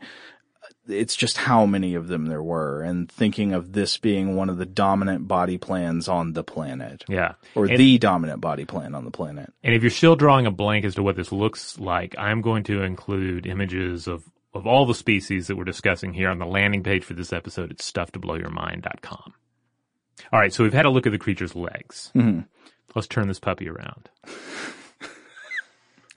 [0.89, 4.57] it's just how many of them there were and thinking of this being one of
[4.57, 7.05] the dominant body plans on the planet.
[7.07, 7.33] Yeah.
[7.55, 9.53] Or and, the dominant body plan on the planet.
[9.63, 12.63] And if you're still drawing a blank as to what this looks like, I'm going
[12.65, 14.23] to include images of,
[14.53, 17.71] of all the species that we're discussing here on the landing page for this episode
[17.71, 19.33] at stufftoblowyourmind.com.
[20.33, 20.53] All right.
[20.53, 22.11] So we've had a look at the creature's legs.
[22.15, 22.41] Mm-hmm.
[22.95, 24.09] Let's turn this puppy around.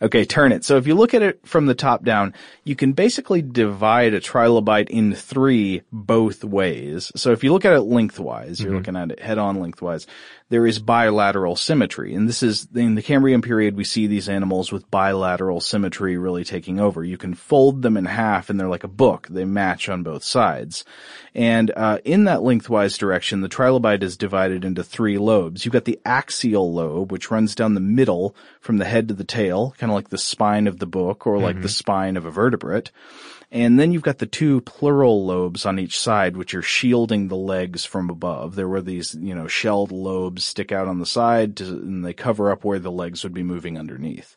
[0.03, 0.65] Okay, turn it.
[0.65, 2.35] So if you look at it from the top down,
[2.65, 7.13] you can basically divide a trilobite in three both ways.
[7.15, 8.79] So if you look at it lengthwise, you're mm-hmm.
[8.79, 10.09] looking at it head on lengthwise,
[10.53, 12.15] there is bilateral symmetry.
[12.15, 16.45] And this is, in the Cambrian period, we see these animals with bilateral symmetry really
[16.45, 17.03] taking over.
[17.03, 19.29] You can fold them in half and they're like a book.
[19.31, 20.85] They match on both sides.
[21.35, 25.65] And, uh, in that lengthwise direction, the trilobite is divided into three lobes.
[25.65, 29.25] You've got the axial lobe, which runs down the middle from the head to the
[29.25, 31.63] tail, kind of like the spine of the book or like mm-hmm.
[31.63, 32.91] the spine of a vertebrate.
[33.53, 37.37] And then you've got the two pleural lobes on each side, which are shielding the
[37.37, 38.55] legs from above.
[38.55, 42.15] There were these, you know, shelled lobes stick out on the side to, and they
[42.15, 44.37] cover up where the legs would be moving underneath.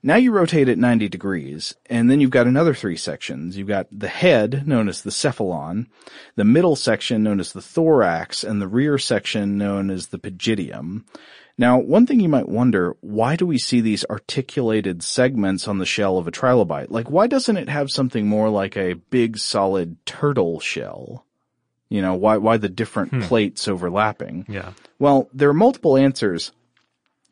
[0.00, 3.58] Now you rotate it 90 degrees, and then you've got another three sections.
[3.58, 5.86] You've got the head, known as the cephalon,
[6.36, 11.04] the middle section, known as the thorax, and the rear section, known as the pygidium.
[11.58, 15.86] Now, one thing you might wonder, why do we see these articulated segments on the
[15.86, 16.90] shell of a trilobite?
[16.90, 21.24] Like, why doesn't it have something more like a big solid turtle shell?
[21.88, 23.20] You know, why, why the different hmm.
[23.22, 24.44] plates overlapping?
[24.48, 24.72] Yeah.
[24.98, 26.52] Well, there are multiple answers.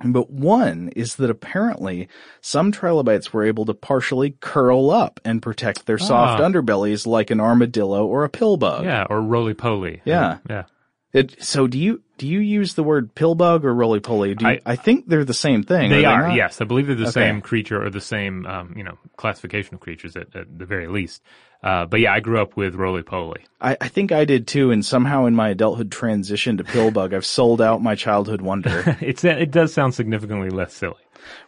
[0.03, 2.09] But one is that apparently
[2.41, 6.45] some trilobites were able to partially curl up and protect their soft ah.
[6.45, 8.85] underbellies like an armadillo or a pill bug.
[8.85, 10.03] Yeah, or roly poly.
[10.05, 10.39] Yeah.
[10.51, 10.65] Yeah.
[11.15, 14.35] It, so do you do you use the word pillbug or roly poly?
[14.41, 15.89] I, I, think they're the same thing.
[15.89, 16.29] They are.
[16.29, 17.13] They yes, I believe they're the okay.
[17.13, 20.89] same creature or the same um, you know classification of creatures at, at the very
[20.89, 21.23] least.
[21.63, 23.47] Uh, but yeah, I grew up with roly poly.
[23.61, 27.25] I, I, think I did too, and somehow in my adulthood transition to pillbug, I've
[27.25, 28.99] sold out my childhood wonder.
[29.01, 30.97] it's it does sound significantly less silly.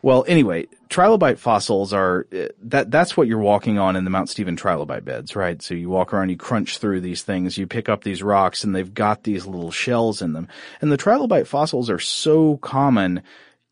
[0.02, 4.29] Well, anyway, trilobite fossils are uh, that that's what you're walking on in the Mount
[4.29, 5.61] Stephen trilobite beds, right?
[5.61, 8.74] So you walk around, you crunch through these things, you pick up these rocks, and
[8.74, 10.48] they've got these little shells in them.
[10.81, 13.22] And the trilobite fossils are so common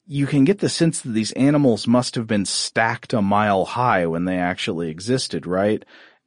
[0.06, 4.06] you can get the sense that these animals must have been stacked a mile high
[4.06, 5.84] when they actually existed, right?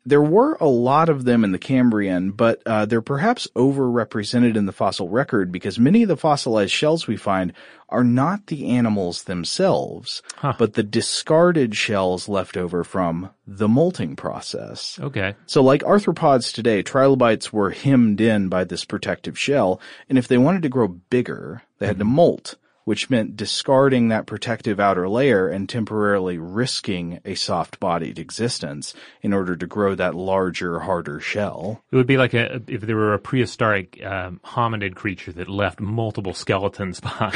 [0.07, 4.65] There were a lot of them in the Cambrian, but uh, they're perhaps overrepresented in
[4.65, 7.51] the fossil record because many of the fossilized shells we find
[7.89, 10.53] are not the animals themselves, Huh.
[10.57, 14.97] but the discarded shells left over from the molting process.
[15.01, 15.35] Okay.
[15.45, 20.37] So like arthropods today, trilobites were hemmed in by this protective shell, and if they
[20.37, 22.55] wanted to grow bigger, they had to molt,
[22.87, 29.57] which meant discarding that protective outer layer and temporarily risking a soft-bodied existence in order
[29.57, 31.83] to grow that larger, harder shell.
[31.91, 35.81] It would be like a, if there were a prehistoric um, hominid creature that left
[35.81, 37.35] multiple skeletons behind,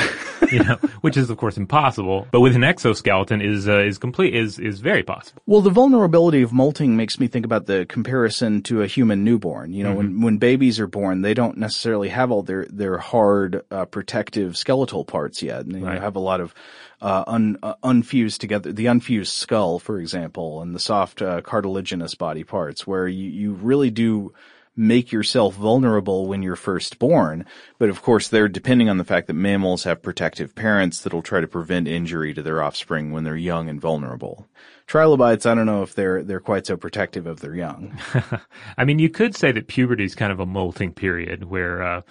[0.53, 2.29] you know, which is of course impossible.
[2.31, 5.41] But with an exoskeleton is uh, is complete is is very possible.
[5.47, 9.73] Well, the vulnerability of molting makes me think about the comparison to a human newborn.
[9.73, 13.65] You know, when, when babies are born, they don't necessarily have all their, their hard,
[13.69, 15.65] uh, protective skeletal parts yet.
[15.65, 16.01] And Right.
[16.01, 16.53] have a lot of,
[17.01, 22.15] uh, un, uh, unfused together, the unfused skull, for example, and the soft, uh, cartilaginous
[22.15, 24.33] body parts where you, you really do
[24.75, 27.45] make yourself vulnerable when you're first born.
[27.77, 31.41] But of course, they're depending on the fact that mammals have protective parents that'll try
[31.41, 34.47] to prevent injury to their offspring when they're young and vulnerable.
[34.87, 37.97] Trilobites, I don't know if they're, they're quite so protective of their young.
[38.77, 41.81] I mean, you could say that puberty is kind of a molting period where.
[41.83, 42.01] Uh,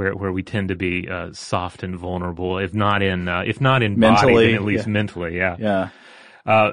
[0.00, 3.60] where, where we tend to be uh, soft and vulnerable, if not in uh, if
[3.60, 4.92] not in body, Mentally, then at least yeah.
[4.92, 5.56] mentally, yeah.
[6.46, 6.72] Yeah.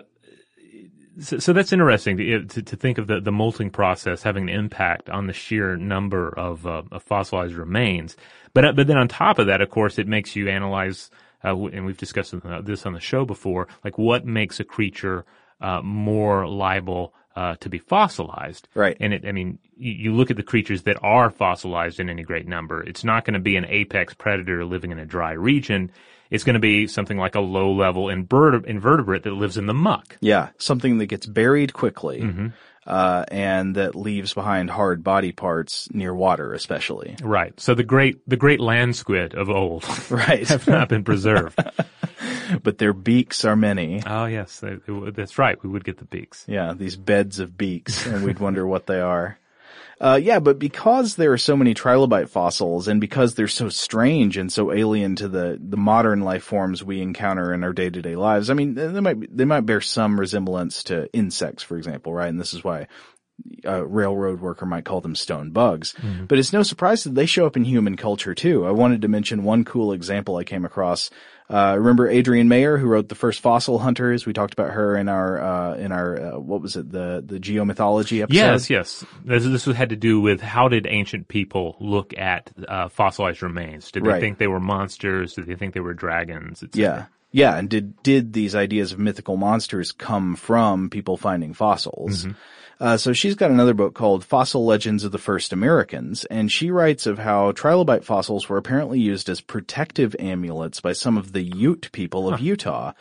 [1.19, 4.55] So, so that's interesting to, to, to think of the, the molting process having an
[4.55, 8.15] impact on the sheer number of, uh, of fossilized remains.
[8.53, 11.11] But uh, but then on top of that, of course, it makes you analyze,
[11.43, 15.25] uh, and we've discussed this on the show before, like what makes a creature
[15.59, 18.67] uh, more liable uh, to be fossilized.
[18.73, 18.97] Right.
[18.99, 22.23] And it, I mean, you, you look at the creatures that are fossilized in any
[22.23, 22.81] great number.
[22.81, 25.91] It's not going to be an apex predator living in a dry region.
[26.31, 30.17] It's going to be something like a low-level inverte- invertebrate that lives in the muck.
[30.19, 30.49] Yeah.
[30.57, 32.47] Something that gets buried quickly, Mm-hmm.
[32.87, 37.15] uh, and that leaves behind hard body parts near water, especially.
[37.21, 37.57] Right.
[37.59, 40.47] So the great the great land squid of old Right.
[40.55, 41.57] have not been preserved.
[42.63, 44.01] but their beaks are many.
[44.05, 45.61] oh yes, they- they that's right.
[45.63, 46.45] We would get the beaks.
[46.47, 49.37] Yeah, these beds of beaks, and we'd wonder what they are.
[49.99, 54.37] Uh, yeah, but because there are so many trilobite fossils, and because they're so strange
[54.37, 57.99] and so alien to the, the modern life forms we encounter in our day to
[57.99, 61.77] day lives, I mean, they might, be- they might bear some resemblance to insects, for
[61.79, 62.29] example, right?
[62.29, 62.85] And this is why
[63.63, 65.95] a railroad worker might call them stone bugs.
[66.27, 68.67] But it's no surprise that they show up in human culture too.
[68.67, 71.09] I wanted to mention one cool example I came across.
[71.49, 74.25] Uh, remember Adrienne Mayor, who wrote the first Fossil Hunters?
[74.25, 77.39] We talked about her in our, uh, in our, uh, what was it, the, the
[77.39, 78.35] geomythology episode?
[78.37, 79.05] Yes, yes.
[79.23, 83.91] This, this had to do with how did ancient people look at uh, fossilized remains?
[83.91, 84.19] Did they Right.
[84.21, 85.35] think they were monsters?
[85.35, 86.63] Did they think they were dragons?
[86.73, 87.05] Yeah.
[87.31, 87.55] Yeah.
[87.57, 92.27] And did, did these ideas of mythical monsters come from people finding fossils?
[92.79, 96.69] Uh, so she's got another book called Fossil Legends of the First Americans, and she
[96.69, 101.41] writes of how trilobite fossils were apparently used as protective amulets by some of the
[101.41, 102.93] Ute people of Utah.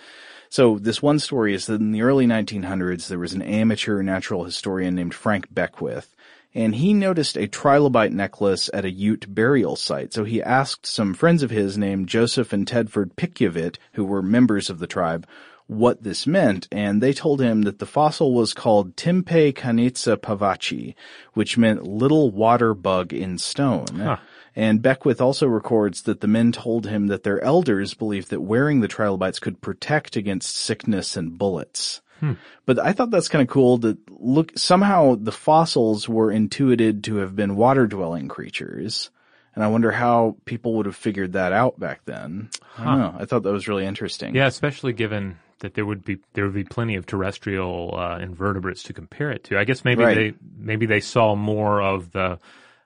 [0.48, 4.44] So this one story is that in the early 1900s, there was an amateur natural
[4.44, 6.14] historian named Frank Beckwith,
[6.54, 10.14] and he noticed a trilobite necklace at a Ute burial site.
[10.14, 14.70] So he asked some friends of his named Joseph and Tedford Pikyavit, who were members
[14.70, 15.26] of the tribe,
[15.66, 20.94] what this meant, and they told him that the fossil was called Timpe Kanitsa pavachi,
[21.34, 24.18] which meant little water bug in stone.
[24.54, 28.80] And Beckwith also records that the men told him that their elders believed that wearing
[28.80, 32.00] the trilobites could protect against sickness and bullets.
[32.20, 32.34] Hmm.
[32.64, 37.16] But I thought that's kind of cool that look, somehow the fossils were intuited to
[37.16, 39.10] have been water dwelling creatures.
[39.54, 42.50] And I wonder how people would have figured that out back then.
[42.78, 43.14] I don't know.
[43.18, 44.34] I thought that was really interesting.
[44.34, 48.82] Yeah, especially given that there would be there would be plenty of terrestrial uh, invertebrates
[48.84, 49.58] to compare it to.
[49.58, 50.14] I guess maybe Right.
[50.14, 52.38] they maybe they saw more of the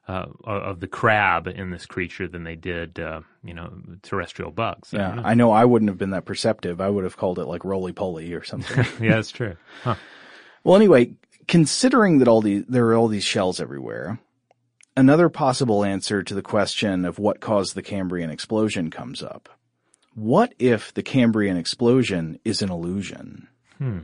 [0.09, 3.71] uh, of the crab in this creature than they did, uh, you know,
[4.03, 4.93] terrestrial bugs.
[4.93, 5.23] I Yeah, know.
[5.25, 6.81] I know I wouldn't have been that perceptive.
[6.81, 8.85] I would have called it like roly poly or something.
[9.01, 9.57] yeah, that's true.
[9.85, 9.95] Huh.
[10.65, 11.13] well, anyway,
[11.47, 14.19] considering that all these, there are all these shells everywhere,
[14.97, 19.49] another possible answer to the question of what caused the Cambrian explosion comes up.
[20.21, 23.49] What if the Cambrian explosion is an illusion?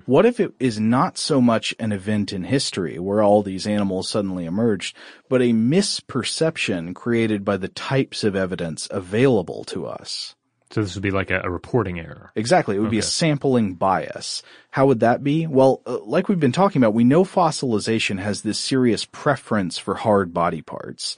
[0.07, 4.09] What if it is not so much an event in history where all these animals
[4.09, 4.97] suddenly emerged,
[5.29, 10.35] but a misperception created by the types of evidence available to us?
[10.71, 12.33] So this would be like a, a reporting error.
[12.35, 12.77] Exactly.
[12.77, 14.43] It would be a sampling bias.
[14.71, 15.47] How would that be?
[15.47, 19.95] Well, uh, like we've been talking about, we know fossilization has this serious preference for
[19.95, 21.17] hard body parts.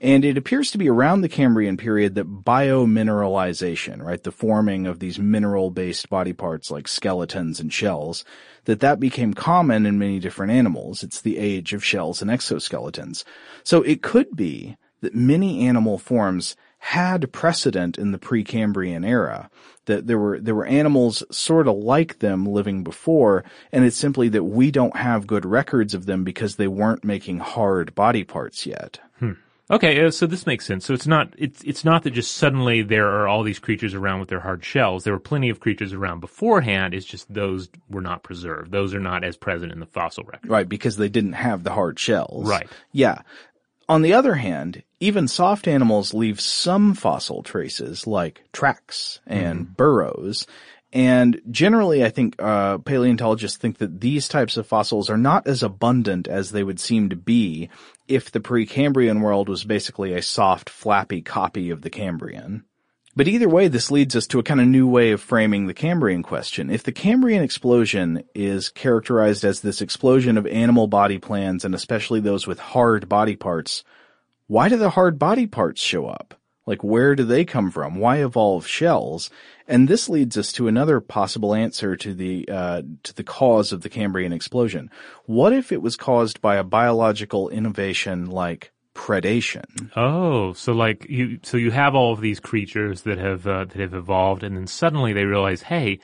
[0.00, 4.98] And it appears to be around the Cambrian period that biomineralization, right, the forming of
[4.98, 8.24] these mineral-based body parts like skeletons and shells,
[8.64, 11.02] that that became common in many different animals.
[11.02, 13.24] It's the age of shells and exoskeletons.
[13.62, 19.50] So it could be that many animal forms had precedent in the Precambrian era.
[19.84, 24.30] That there were there were animals sort of like them living before, and it's simply
[24.30, 28.64] that we don't have good records of them because they weren't making hard body parts
[28.64, 28.98] yet.
[29.18, 29.32] Hmm.
[29.70, 30.84] Okay, uh, so this makes sense.
[30.84, 34.20] So it's not it's it's not that just suddenly there are all these creatures around
[34.20, 35.04] with their hard shells.
[35.04, 36.92] There were plenty of creatures around beforehand.
[36.92, 38.72] It's just those were not preserved.
[38.72, 40.50] Those are not as present in the fossil record.
[40.50, 42.48] Right, because they didn't have the hard shells.
[42.48, 42.68] Right.
[42.92, 43.22] Yeah.
[43.88, 50.46] On the other hand, even soft animals leave some fossil traces like tracks and burrows.
[50.92, 55.62] And generally, I think uh, paleontologists think that these types of fossils are not as
[55.62, 57.68] abundant as they would seem to be
[58.08, 62.64] if the Precambrian world was basically a soft, flappy copy of the Cambrian.
[63.14, 65.74] But either way, this leads us to a kind of new way of framing the
[65.74, 66.70] Cambrian question.
[66.70, 72.20] If the Cambrian explosion is characterized as this explosion of animal body plans and especially
[72.20, 73.84] those with hard body parts,
[74.46, 76.34] why do the hard body parts show up?
[76.66, 77.96] Like where do they come from?
[77.96, 79.28] Why evolve shells?
[79.70, 83.82] And this leads us to another possible answer to the uh, to the cause of
[83.82, 84.90] the Cambrian explosion.
[85.26, 89.92] What if it was caused by a biological innovation like predation?
[89.94, 93.76] Oh, so like you, so you have all of these creatures that have uh, that
[93.76, 96.00] have evolved, and then suddenly they realize, hey,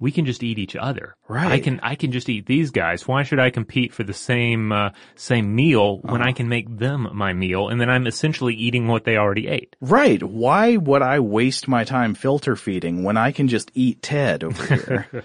[0.00, 1.14] we can just eat each other.
[1.28, 1.52] Right.
[1.52, 3.06] I can I can just eat these guys.
[3.06, 7.08] Why should I compete for the same uh, same meal when I can make them
[7.12, 9.76] my meal, and then I'm essentially eating what they already ate?
[9.80, 10.22] Right.
[10.22, 14.64] Why would I waste my time filter feeding when I can just eat Ted over
[14.74, 15.24] here?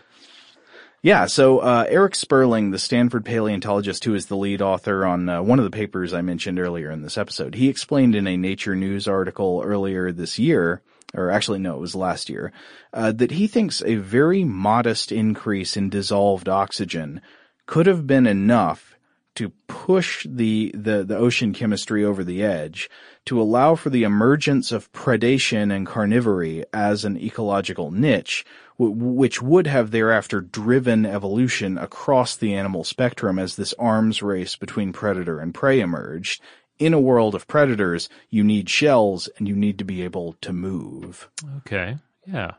[1.01, 1.25] yeah.
[1.25, 5.57] So, uh, Eric Sperling, the Stanford paleontologist who is the lead author on uh, one
[5.57, 9.07] of the papers I mentioned earlier in this episode, he explained in a Nature News
[9.07, 10.81] article earlier this year,
[11.15, 12.51] or actually no, it was last year,
[12.93, 17.21] uh, that he thinks a very modest increase in dissolved oxygen
[17.65, 18.95] could have been enough
[19.35, 22.89] to push the, the, the ocean chemistry over the edge
[23.25, 28.45] to allow for the emergence of predation and carnivory as an ecological niche,
[28.79, 34.55] w- which would have thereafter driven evolution across the animal spectrum as this arms race
[34.55, 36.41] between predator and prey emerged.
[36.77, 40.51] In a world of predators, you need shells and you need to be able to
[40.51, 41.29] move.
[41.57, 41.97] Okay.
[42.25, 42.51] Yeah.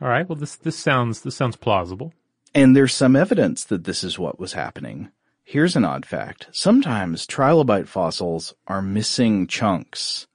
[0.00, 0.28] All right.
[0.28, 2.12] Well, this this sounds this sounds plausible.
[2.54, 5.10] And there's some evidence that this is what was happening.
[5.44, 6.48] Here's an odd fact.
[6.52, 10.26] Sometimes trilobite fossils are missing chunks.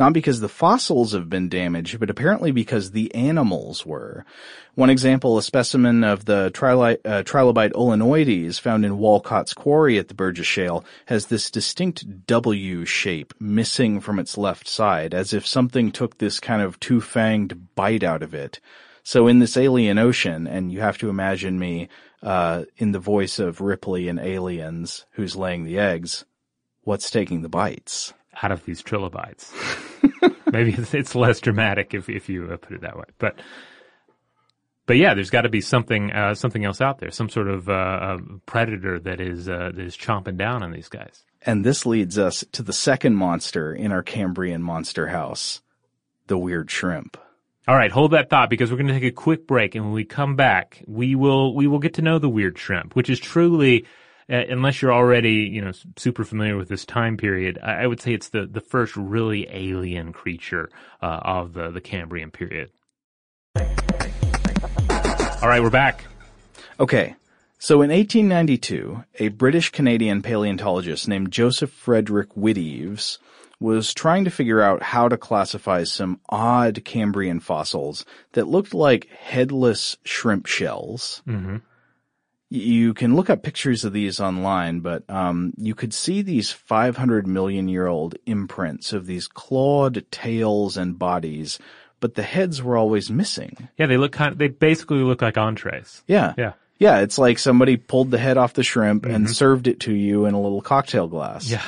[0.00, 4.24] Not because the fossils have been damaged, but apparently because the animals were.
[4.74, 10.08] One example, a specimen of the trilite, uh, trilobite olenoides found in Walcott's quarry at
[10.08, 15.46] the Burgess Shale has this distinct W shape missing from its left side, as if
[15.46, 18.58] something took this kind of two-fanged bite out of it.
[19.02, 21.90] So in this alien ocean, and you have to imagine me
[22.22, 26.24] uh, in the voice of Ripley in Aliens, who's laying the eggs,
[26.84, 28.14] what's taking the bites?
[28.42, 29.52] Out of these trilobites.
[30.52, 33.38] Maybe it's, it's less dramatic if if you uh, put it that way, but.
[34.86, 37.68] But yeah, there's got to be something uh, something else out there, some sort of
[37.68, 41.22] uh, uh, predator that is uh, that is chomping down on these guys.
[41.42, 45.60] And this leads us to the second monster in our Cambrian monster house,
[46.26, 47.16] the weird shrimp.
[47.68, 49.94] All right, hold that thought because we're going to take a quick break, and when
[49.94, 53.20] we come back, we will we will get to know the weird shrimp, which is
[53.20, 53.84] truly,
[54.30, 58.14] unless you're already you know super familiar with this time period, I, I would say
[58.14, 60.70] it's the the first really alien creature
[61.02, 62.70] uh, of the the Cambrian period.
[63.56, 66.04] All right, we're back.
[66.78, 67.14] Okay,
[67.58, 73.18] so in 1892, a British Canadian paleontologist named Joseph Frederick Whitteaves
[73.60, 79.08] was trying to figure out how to classify some odd Cambrian fossils that looked like
[79.10, 81.22] headless shrimp shells.
[81.28, 81.56] Mm-hmm.
[82.52, 87.26] You can look up pictures of these online, but um, you could see these 500
[87.26, 91.60] million year old imprints of these clawed tails and bodies,
[92.00, 93.68] but the heads were always missing.
[93.78, 94.32] Yeah, they look kind.
[94.32, 96.02] Of, they basically look like entrees.
[96.06, 96.34] Yeah.
[96.36, 96.52] Yeah.
[96.80, 100.24] Yeah, it's like somebody pulled the head off the shrimp and served it to you
[100.24, 101.48] in a little cocktail glass.
[101.48, 101.62] Yeah.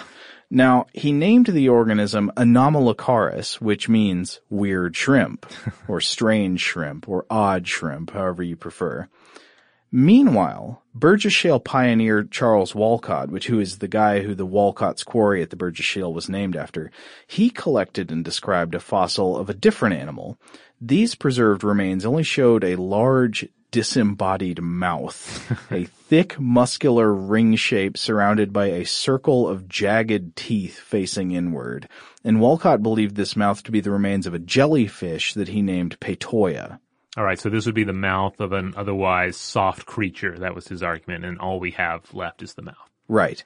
[0.55, 5.47] Now, he named the organism Anomalocaris, which means weird shrimp,
[5.89, 9.09] or strange shrimp, or odd shrimp, however you prefer.
[9.95, 15.43] Meanwhile, Burgess Shale pioneer Charles Walcott, which who is the guy who the Walcott's quarry
[15.43, 16.91] at the Burgess Shale was named after,
[17.27, 20.39] he collected and described a fossil of a different animal.
[20.81, 28.51] These preserved remains only showed a large disembodied mouth, a thick muscular ring shape surrounded
[28.51, 31.87] by a circle of jagged teeth facing inward.
[32.25, 36.01] And Walcott believed this mouth to be the remains of a jellyfish that he named
[36.01, 36.81] Peytoia.
[37.17, 40.39] All right, so this would be the mouth of an otherwise soft creature.
[40.39, 42.91] That was his argument, and all we have left is the mouth.
[43.07, 43.45] Right.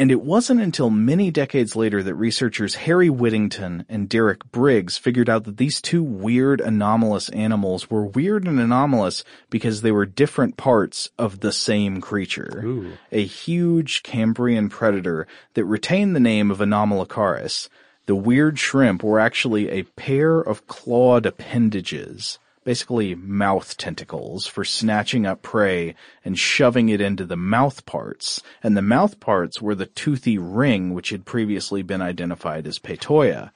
[0.00, 5.28] And it wasn't until many decades later that researchers Harry Whittington and Derek Briggs figured
[5.28, 10.56] out that these two weird anomalous animals were weird and anomalous because they were different
[10.56, 12.62] parts of the same creature.
[12.64, 12.92] Ooh.
[13.10, 17.68] A huge Cambrian predator that retained the name of Anomalocaris.
[18.06, 22.38] The weird shrimp were actually a pair of clawed appendages
[22.68, 28.42] basically mouth tentacles for snatching up prey and shoving it into the mouth parts.
[28.62, 33.52] And the mouth parts were the toothy ring which had previously been identified as Peytoia.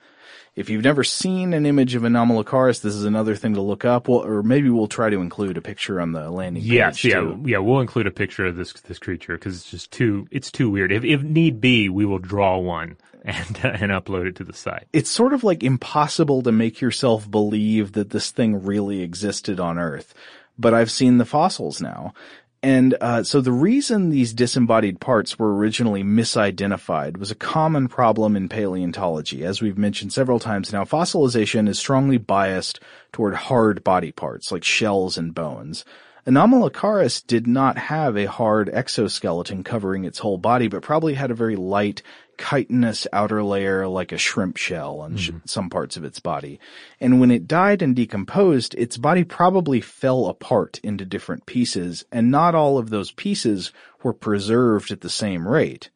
[0.57, 4.09] If you've never seen an image of Anomalocaris, this is another thing to look up.
[4.09, 6.73] Well, or maybe we'll try to include a picture on the landing page.
[6.73, 7.43] Yes, yeah, too.
[7.45, 7.59] yeah.
[7.59, 10.91] We'll include a picture of this this creature because it's just too it's too weird.
[10.91, 14.53] If if need be, we will draw one and uh, and upload it to the
[14.53, 14.89] site.
[14.93, 19.79] It's sort of like impossible to make yourself believe that this thing really existed on
[19.79, 20.13] Earth.
[20.59, 22.15] But I've seen the fossils now.
[22.65, 28.37] And uh, so the reason these disembodied parts were originally misidentified was a common problem
[28.37, 29.45] in paleontology.
[29.45, 32.79] As we've mentioned several times now, fossilization is strongly biased
[33.11, 35.85] toward hard body parts like shells and bones.
[36.25, 41.35] Anomalocaris did not have a hard exoskeleton covering its whole body, but probably had a
[41.35, 42.03] very light,
[42.43, 45.39] chitinous outer layer like a shrimp shell on sh- mm-hmm.
[45.45, 46.59] some parts of its body.
[47.01, 52.31] And when it died and decomposed, its body probably fell apart into different pieces, and
[52.31, 53.73] not all of those pieces
[54.03, 55.91] were preserved at the same rate.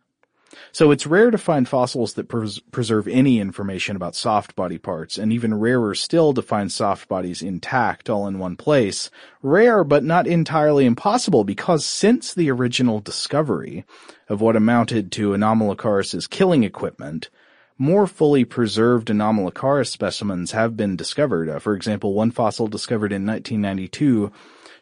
[0.73, 5.19] So it's rare to find fossils that pres- preserve any information about soft body parts,
[5.19, 9.11] and even rarer still to find soft bodies intact all in one place.
[9.43, 13.85] Rare, but not entirely impossible, because since the original discovery
[14.29, 17.31] of what amounted to Anomalocaris' killing equipment,
[17.79, 21.49] more fully preserved Anomalocaris specimens have been discovered.
[21.49, 24.33] Uh, for example, one fossil discovered in 1992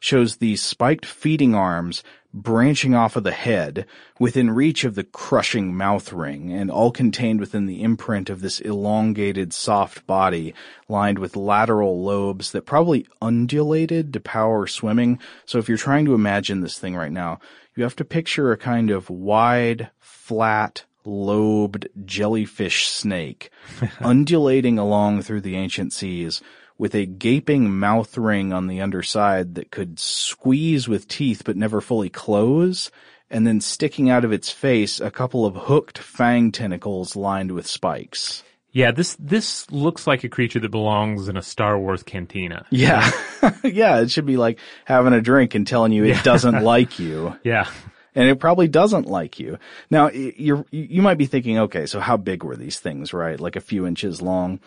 [0.04, 2.02] shows these spiked feeding arms
[2.34, 3.86] branching off of the head
[4.18, 8.60] within reach of the crushing mouth ring and all contained within the imprint of this
[8.60, 10.52] elongated soft body
[10.90, 15.18] lined with lateral lobes that probably undulated to power swimming.
[15.46, 17.38] So if you're trying to imagine this thing right now,
[17.74, 23.50] you have to picture a kind of wide, flat, lobed jellyfish snake
[24.00, 26.42] undulating along through the ancient seas
[26.78, 31.80] with a gaping mouth ring on the underside that could squeeze with teeth but never
[31.80, 32.90] fully close,
[33.30, 37.66] and then sticking out of its face a couple of hooked fang tentacles lined with
[37.66, 38.42] spikes.
[38.72, 42.66] Yeah, this this looks like a creature that belongs in a Star Wars cantina.
[42.70, 43.08] Yeah.
[43.62, 47.36] yeah, it should be like having a drink and telling you it doesn't like you.
[47.44, 47.68] Yeah.
[48.16, 49.58] and it probably doesn't like you.
[49.90, 53.38] Now, you're, you might be thinking, okay, so how big were these things, right?
[53.38, 54.58] Like a few inches long.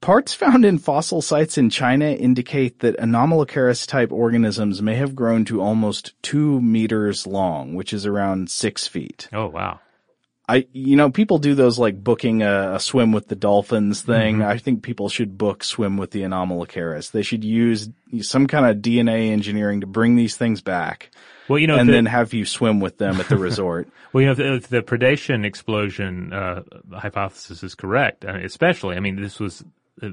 [0.00, 5.44] Parts found in fossil sites in China indicate that Anomalocaris type organisms may have grown
[5.44, 9.28] to almost two meters long, which is around six feet.
[9.30, 9.80] Oh wow.
[10.48, 14.42] I, you know, people do those like booking a, a swim with the dolphins thing.
[14.42, 17.12] I think people should book swim with the Anomalocaris.
[17.12, 17.88] They should use
[18.22, 21.10] some kind of DNA engineering to bring these things back
[21.46, 23.88] Well, you know, and the, then have you swim with them at the resort.
[24.12, 29.00] well, you know, if the, if the predation explosion uh, hypothesis is correct, especially, I
[29.00, 29.62] mean, this was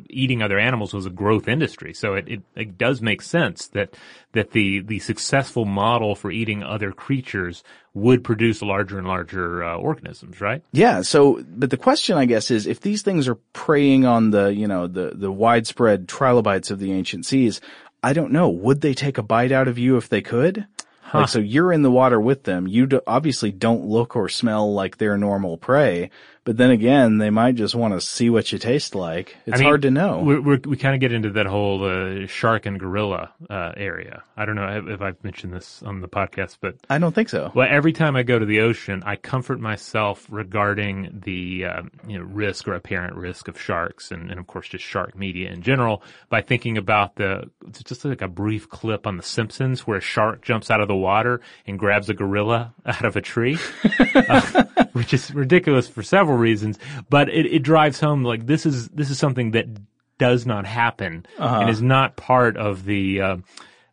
[0.10, 3.94] eating other animals was a growth industry, so it, it, it does make sense that
[4.34, 7.64] that the the successful model for eating other creatures
[7.94, 10.62] would produce larger and larger uh, organisms, right?
[10.72, 11.02] Yeah.
[11.02, 14.68] So, but the question, I guess, is if these things are preying on the, you
[14.68, 17.60] know, the, the widespread trilobites of the ancient seas,
[18.04, 18.50] I don't know.
[18.50, 20.68] Would they take a bite out of you if they could?
[21.14, 22.68] Like, so you're in the water with them.
[22.68, 26.12] You do, obviously don't look or smell like their normal prey,
[26.48, 29.36] but then again, they might just want to see what you taste like.
[29.45, 30.20] It's I mean, hard to know.
[30.20, 34.24] We're, we're, we kind of get into that whole uh, shark and gorilla uh, area.
[34.38, 37.28] I don't know if, if I've mentioned this on the podcast, but I don't think
[37.28, 37.52] so.
[37.54, 42.18] Well, every time I go to the ocean, I comfort myself regarding the um, you
[42.18, 45.64] know risk or apparent risk of sharks, and, and of course just shark media in
[45.64, 50.02] general, by thinking about the just like a brief clip on The Simpsons where a
[50.02, 53.60] shark jumps out of the water and grabs a gorilla out of a tree,
[54.16, 56.80] uh, which is ridiculous for several reasons,
[57.10, 59.68] but it, it drives home like this is this is something that
[60.18, 61.26] does not happen
[61.62, 63.22] and is not part of the.
[63.22, 63.38] Uh,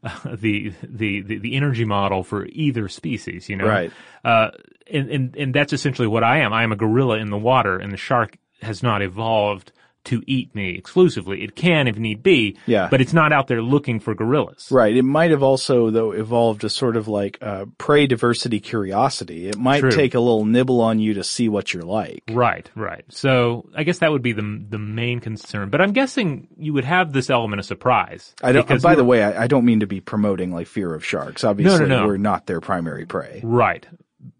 [0.04, 3.48] uh, the, the the the energy model for either species.
[3.48, 3.90] You know, Right.
[4.22, 4.50] Uh,
[4.90, 6.52] and and and that's essentially what I am.
[6.52, 9.72] I am a gorilla in the water, and the shark has not evolved
[10.04, 11.42] to eat me exclusively.
[11.42, 12.56] It can if need be.
[12.66, 12.88] Yeah.
[12.90, 14.68] But it's not out there looking for gorillas.
[14.70, 14.96] Right.
[14.96, 19.48] It might have also, though, evolved a sort of like uh, prey diversity curiosity.
[19.48, 19.90] It might True.
[19.90, 22.22] take a little nibble on you to see what you're like.
[22.30, 23.04] Right, right.
[23.08, 25.70] So I guess that would be the the main concern.
[25.70, 28.34] But I'm guessing you would have this element of surprise.
[28.42, 28.66] I don't.
[28.66, 31.44] because By the way, I, I don't mean to be promoting like fear of sharks.
[31.44, 32.06] Obviously, no.
[32.06, 33.40] we're not their primary prey.
[33.42, 33.86] right.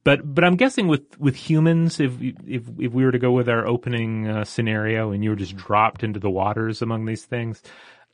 [0.05, 3.49] But but I'm guessing with with humans, if if if we were to go with
[3.49, 7.63] our opening uh, scenario and you were just dropped into the waters among these things,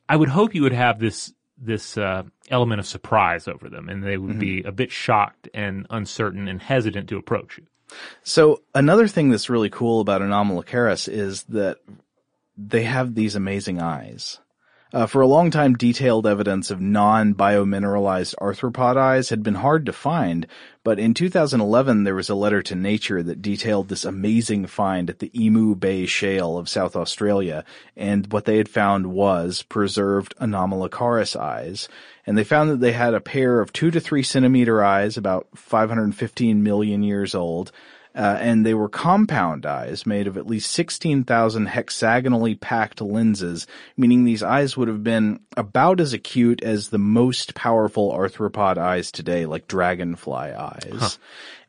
[0.07, 4.03] I would hope you would have this this uh, element of surprise over them, and
[4.03, 7.67] they would be a bit shocked and uncertain and hesitant to approach you.
[8.23, 11.77] So another thing that's really cool about Anomalocaris is that
[12.57, 14.39] they have these amazing eyes.
[14.93, 19.93] Uh, for a long time, detailed evidence of non-biomineralized arthropod eyes had been hard to
[19.93, 20.45] find,
[20.83, 25.19] but in 2011 there was a letter to Nature that detailed this amazing find at
[25.19, 27.63] the Emu Bay Shale of South Australia,
[27.95, 31.87] and what they had found was preserved Anomalocaris eyes,
[32.25, 35.47] and they found that they had a pair of two to three centimeter eyes, about
[35.55, 37.71] 515 million years old,
[38.13, 44.23] uh, and they were compound eyes made of at least 16,000 hexagonally packed lenses, meaning
[44.23, 49.45] these eyes would have been about as acute as the most powerful arthropod eyes today,
[49.45, 51.19] like dragonfly eyes.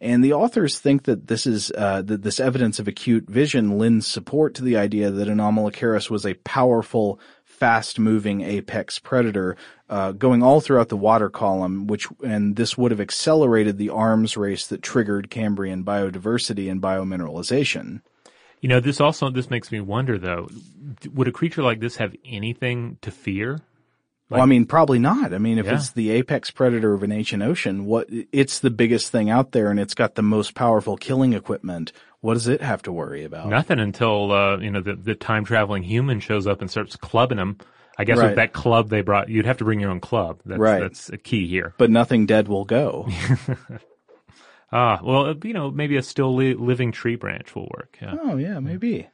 [0.00, 4.04] And the authors think that this is uh, that this evidence of acute vision lends
[4.04, 7.20] support to the idea that Anomalocaris was a powerful,
[7.62, 9.56] fast-moving apex predator,
[9.88, 14.36] uh, going all throughout the water column, which and this would have accelerated the arms
[14.36, 18.00] race that triggered Cambrian biodiversity and biomineralization.
[18.60, 20.48] You know, this also this makes me wonder though,
[21.14, 23.60] would a creature like this have anything to fear?
[24.28, 25.32] well, I mean, probably not.
[25.32, 25.74] I mean, if Yeah.
[25.74, 29.70] it's the apex predator of an ancient ocean, what it's the biggest thing out there,
[29.70, 31.92] and it's got the most powerful killing equipment.
[32.22, 33.48] What does it have to worry about?
[33.48, 37.36] Nothing until uh, you know the, the time traveling human shows up and starts clubbing
[37.38, 37.58] them.
[37.98, 38.28] I guess Right.
[38.28, 40.40] with that club they brought, you'd have to bring your own club.
[40.46, 40.80] That's, Right.
[40.80, 41.74] That's a key here.
[41.76, 43.06] But nothing dead will go.
[44.74, 47.98] Ah, well, uh, you know, maybe a still li- living tree branch will work.
[48.00, 48.14] Yeah.
[48.22, 49.06] Oh yeah, maybe.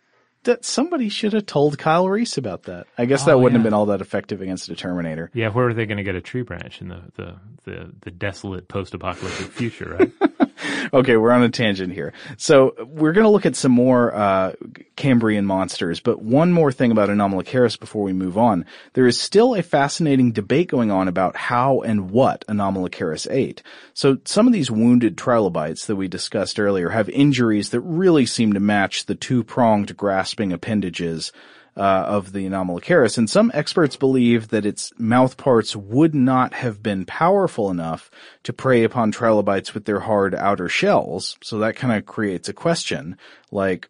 [0.45, 2.87] That somebody should have told Kyle Reese about that.
[2.97, 5.33] I guess that Oh, wouldn't have been all that effective against a Terminator.
[5.35, 7.35] Yeah, where are they going to get a tree branch in the the
[7.65, 9.97] the, the desolate post-apocalyptic future?
[9.99, 10.13] Right?
[10.93, 12.15] Okay, we're on a tangent here.
[12.39, 14.53] So we're going to look at some more uh,
[14.97, 18.65] Cambrian monsters, but one more thing about Anomalocaris before we move on.
[18.95, 23.63] There is still a fascinating debate going on about how and what Anomalocaris ate.
[23.93, 28.55] So some of these wounded trilobites that we discussed earlier have injuries that really seem
[28.55, 31.33] to match the two-pronged grasping appendages
[31.79, 36.83] uh, of the Anomalocaris, and some experts believe that its mouth parts would not have
[36.83, 38.11] been powerful enough
[38.43, 41.39] to prey upon trilobites with their hard outer shells.
[41.43, 43.16] So that kind of creates a question,
[43.53, 43.89] like,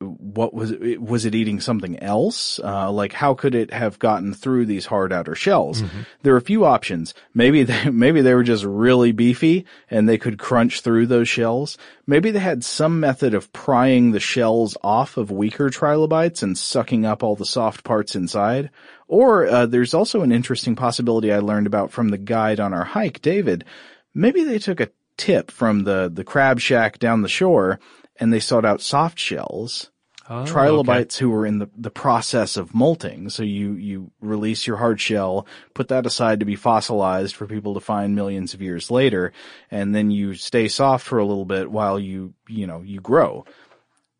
[0.00, 2.58] what was it, was it eating something else?
[2.58, 5.82] Uh, like how could it have gotten through these hard outer shells?
[6.22, 7.12] There are a few options.
[7.34, 11.76] Maybe they, maybe they were just really beefy and they could crunch through those shells.
[12.06, 17.04] Maybe they had some method of prying the shells off of weaker trilobites and sucking
[17.04, 18.70] up all the soft parts inside.
[19.06, 22.84] Or uh, there's also an interesting possibility I learned about from the guide on our
[22.84, 23.66] hike, David.
[24.14, 27.78] Maybe they took a tip from the the crab shack down the shore
[28.20, 29.90] and they sought out soft shells
[30.32, 33.30] Oh, trilobites who were in the, the process of molting.
[33.30, 35.44] So you, you release your hard shell,
[35.74, 39.32] put that aside to be fossilized for people to find millions of years later,
[39.72, 43.44] and then you stay soft for a little bit while you, you know, you grow.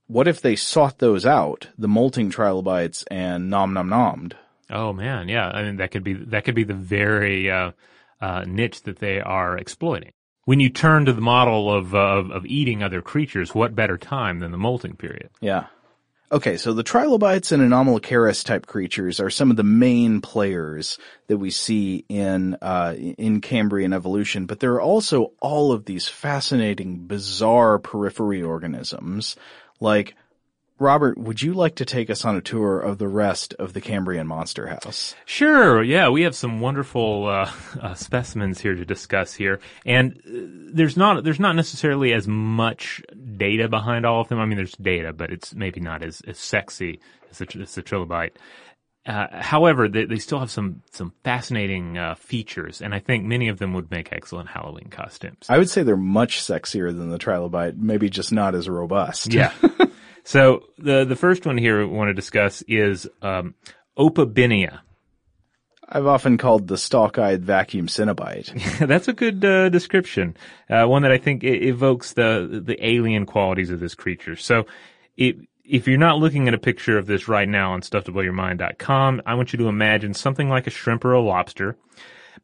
[0.09, 4.33] What if they sought those out, the molting trilobites, and nom nom nommed?
[4.69, 5.47] Oh man, yeah.
[5.47, 7.71] I mean, that could be that could be the very uh,
[8.21, 10.11] uh, niche that they are exploiting.
[10.51, 13.97] When you turn to the model of, uh, of of eating other creatures, what better
[13.97, 15.31] time than the molting period?
[15.41, 15.67] Yeah.
[16.33, 20.99] Okay, so the trilobites and Anomalocaris type creatures are some of the main players
[21.29, 26.09] that we see in uh, in Cambrian evolution, but there are also all of these
[26.09, 29.37] fascinating, bizarre periphery organisms.
[29.79, 30.17] Like,
[30.81, 33.83] Robert, would you like to take us on a tour of the rest of the
[33.83, 35.15] Cambrian monster house?
[35.27, 35.83] Sure.
[35.83, 40.97] Yeah, we have some wonderful uh, uh, specimens here to discuss here, and uh, there's
[40.97, 43.03] not there's not necessarily as much
[43.37, 44.41] data behind all of them.
[44.41, 47.01] I mean, there's data, but it's maybe not as, as sexy
[47.31, 48.33] as the, as the trilobite.
[49.05, 53.49] Uh, however, they, they still have some some fascinating uh, features, and I think many
[53.49, 55.45] of them would make excellent Halloween costumes.
[55.51, 59.35] I would say they're much sexier than the trilobite, maybe just not as robust.
[59.35, 59.53] Yeah.
[60.25, 63.55] so the the first one here we want to discuss is um,
[63.97, 64.81] Opabinia.
[65.93, 68.79] I've often called the stalk-eyed vacuum Cenobite.
[68.87, 70.37] That's a good uh, description.
[70.69, 74.37] Uh, one that I think evokes the the alien qualities of this creature.
[74.37, 74.67] So,
[75.17, 79.35] it, if you're not looking at a picture of this right now on stufftoblowyourmind.com, I
[79.35, 81.77] want you to imagine something like a shrimp or a lobster,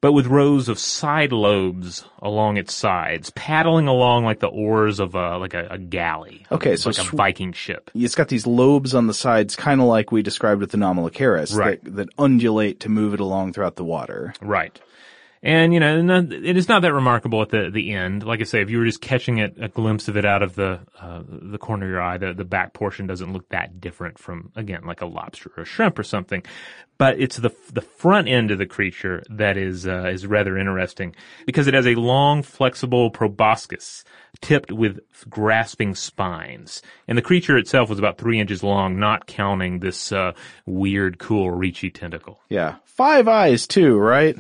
[0.01, 5.15] but with rows of side lobes along its sides, paddling along like the oars of
[5.15, 6.47] a like a, a galley.
[6.53, 7.91] Okay, so like a sw- Viking ship.
[7.95, 11.57] It's got these lobes on the sides, kind of like we described with the Nomalocaris,
[11.57, 11.83] Right.
[11.85, 14.35] that, that undulate to move it along throughout the water.
[14.41, 14.79] Right.
[15.47, 18.25] And, you know, it is not that remarkable at the, the end.
[18.25, 20.57] Like I say, if you were just catching it, a glimpse of it out of
[20.57, 24.19] the, uh, the corner of your eye, the, the back portion doesn't look that different
[24.19, 26.43] from, again, like a lobster or a shrimp or something.
[26.99, 31.15] But it's the, the front end of the creature that is, uh, is rather interesting
[31.47, 34.03] because it has a long, flexible proboscis
[34.41, 34.99] tipped with
[35.31, 36.83] grasping spines.
[37.07, 40.33] And the creature itself was about three inches long, not counting this, uh,
[40.65, 42.41] weird, cool, reachy tentacle.
[42.49, 42.77] Yeah.
[42.85, 44.37] Five eyes too, right?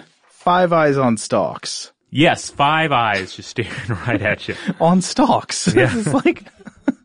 [0.46, 1.90] Five eyes on stalks.
[2.10, 3.74] Yes, five eyes just staring
[4.06, 4.54] right at you.
[4.80, 5.66] On stalks.
[5.74, 6.44] it's like,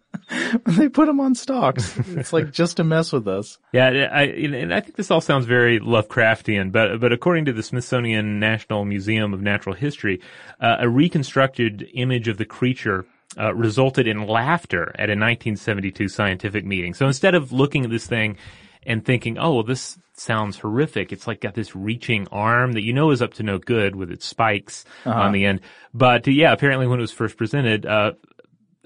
[0.68, 1.98] they put them on stalks.
[2.10, 3.58] It's like just to mess with us.
[3.74, 7.64] Yeah, I, and I think this all sounds very Lovecraftian, but but according to the
[7.64, 10.22] Smithsonian National Museum of Natural History,
[10.60, 13.08] uh, a reconstructed image of the creature
[13.40, 16.94] uh, resulted in laughter at a 1972 scientific meeting.
[16.94, 18.38] So instead of looking at this thing
[18.86, 22.94] and thinking, "Oh, well, this sounds horrific," it's like got this reaching arm that you
[22.94, 25.62] know is up to no good with its spikes on the end.
[25.94, 27.86] But yeah, apparently when it was first presented.
[27.86, 28.14] Uh,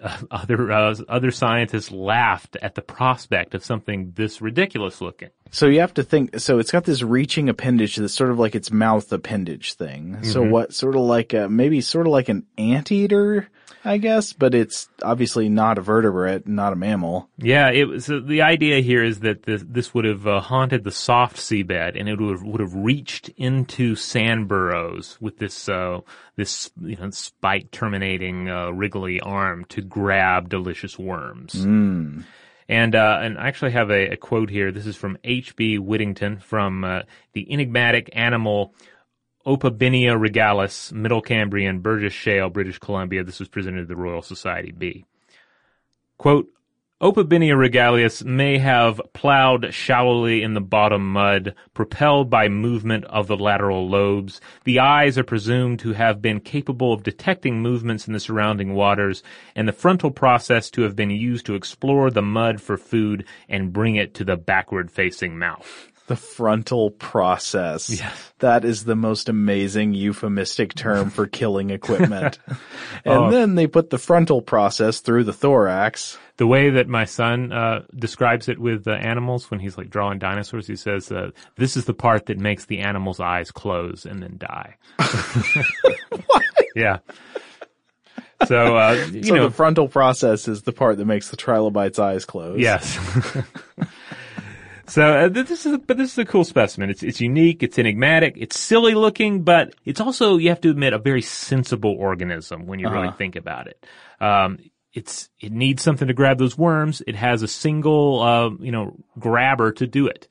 [0.31, 5.29] other uh, other scientists laughed at the prospect of something this ridiculous looking.
[5.51, 8.55] So you have to think, so it's got this reaching appendage that's sort of like
[8.55, 10.23] its mouth appendage thing.
[10.23, 13.47] So what, sort of like a, maybe sort of like an anteater,
[13.85, 17.29] I guess, but it's obviously not a vertebrate, not a mammal.
[17.37, 20.83] Yeah, it was uh, the idea here is that this, this would have uh, haunted
[20.83, 25.69] the soft seabed, and it would have, would have reached into sand burrows with this
[25.69, 25.99] uh,
[26.35, 31.53] this you know spike terminating uh, wriggly arm to grab delicious worms.
[32.67, 34.73] And uh, and I actually have a, a quote here.
[34.73, 35.79] This is from H.B.
[35.79, 38.73] Whittington from uh, the enigmatic animal
[39.45, 43.23] Opabinia regalis, Middle Cambrian, Burgess Shale, British Columbia.
[43.23, 45.05] This was presented to the Royal Society B.
[46.17, 46.47] Quote,
[47.01, 53.35] Opabinia regalis may have plowed shallowly in the bottom mud, propelled by movement of the
[53.35, 54.39] lateral lobes.
[54.63, 59.23] The eyes are presumed to have been capable of detecting movements in the surrounding waters,
[59.57, 63.73] and the frontal process to have been used to explore the mud for food and
[63.73, 65.91] bring it to the backward facing mouth.
[66.07, 67.89] The frontal process.
[67.89, 68.31] Yes.
[68.39, 72.37] That is the most amazing euphemistic term for killing equipment.
[72.47, 72.57] and
[73.05, 73.31] Oh.
[73.31, 76.17] then they put the frontal process through the thorax.
[76.37, 80.19] The way that my son uh, describes it with uh, animals when he's like drawing
[80.19, 84.21] dinosaurs, he says, uh, "This is the part that makes the animal's eyes close and
[84.21, 84.75] then die."
[86.75, 86.97] Yeah.
[88.47, 91.99] So uh, you so know, the frontal process is the part that makes the trilobite's
[91.99, 92.59] eyes close.
[92.59, 92.99] yes.
[94.87, 96.89] So uh, this is, a, but this is a cool specimen.
[96.89, 97.63] It's it's unique.
[97.63, 98.35] It's enigmatic.
[98.37, 102.79] It's silly looking, but it's also you have to admit a very sensible organism when
[102.79, 103.85] you really think about it.
[104.19, 104.59] Um,
[104.93, 107.01] it's it needs something to grab those worms.
[107.05, 110.27] It has a single uh, you know grabber to do it.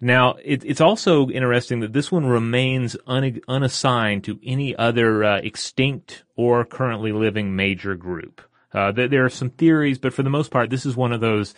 [0.00, 5.36] Now it, it's also interesting that this one remains un, unassigned to any other uh,
[5.38, 8.40] extinct or currently living major group.
[8.72, 11.20] Uh, there, there are some theories, but for the most part, this is one of
[11.20, 11.54] those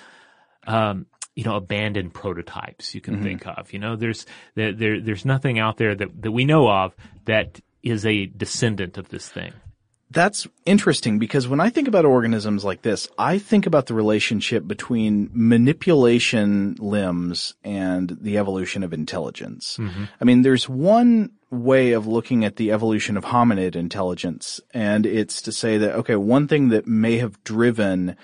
[0.66, 3.24] um, you know, abandoned prototypes you can mm-hmm.
[3.24, 3.72] think of.
[3.72, 7.60] You know, there's there, there there's nothing out there that that we know of that
[7.82, 9.52] is a descendant of this thing.
[10.10, 14.66] That's interesting because when I think about organisms like this, I think about the relationship
[14.66, 19.76] between manipulation limbs and the evolution of intelligence.
[19.76, 20.04] Mm-hmm.
[20.20, 25.42] I mean, there's one way of looking at the evolution of hominid intelligence, and it's
[25.42, 28.14] to say that, okay, one thing that may have driven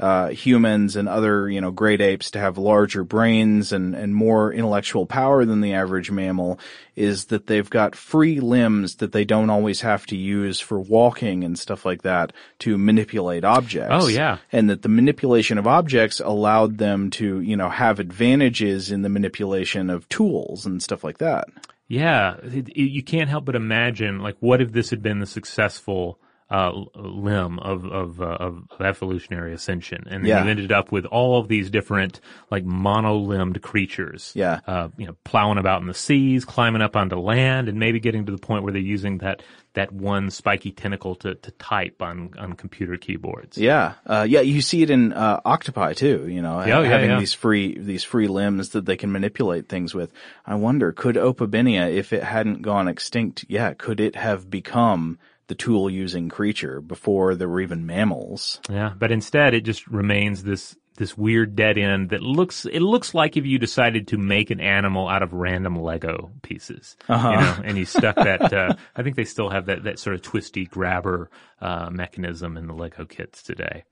[0.00, 4.50] uh, humans and other, you know, great apes to have larger brains and, and more
[4.52, 6.58] intellectual power than the average mammal
[6.96, 11.44] is that they've got free limbs that they don't always have to use for walking
[11.44, 13.92] and stuff like that to manipulate objects.
[13.92, 14.38] Oh, yeah.
[14.50, 19.10] And that the manipulation of objects allowed them to, you know, have advantages in the
[19.10, 21.46] manipulation of tools and stuff like that.
[21.88, 26.20] Yeah, you can't help but imagine like what if this had been the successful
[26.50, 30.44] uh, limb of of, uh, of evolutionary ascension, and then Yeah.
[30.44, 32.20] you ended up with all of these different
[32.50, 34.32] like mono-limbed creatures.
[34.34, 34.60] Yeah.
[34.66, 38.26] uh, you know, plowing about in the seas, climbing up onto land, and maybe getting
[38.26, 39.42] to the point where they're using that
[39.74, 43.56] that one spiky tentacle to, to type on on computer keyboards.
[43.56, 46.26] Yeah, uh, yeah, you see it in uh, octopi too.
[46.28, 47.18] You know, Yeah, yeah, having yeah.
[47.20, 50.12] these free these free limbs that they can manipulate things with.
[50.44, 55.18] I wonder, could Opabinia, if it hadn't gone extinct, yeah, could it have become
[55.50, 58.60] the tool using creature before there were even mammals?
[58.70, 63.14] Yeah, but instead it just remains this this weird dead end that looks it looks
[63.14, 67.56] like if you decided to make an animal out of random Lego pieces, you know,
[67.64, 68.52] and you stuck that.
[68.52, 71.30] Uh, I think they still have that that sort of twisty grabber
[71.60, 73.84] uh, mechanism in the Lego kits today.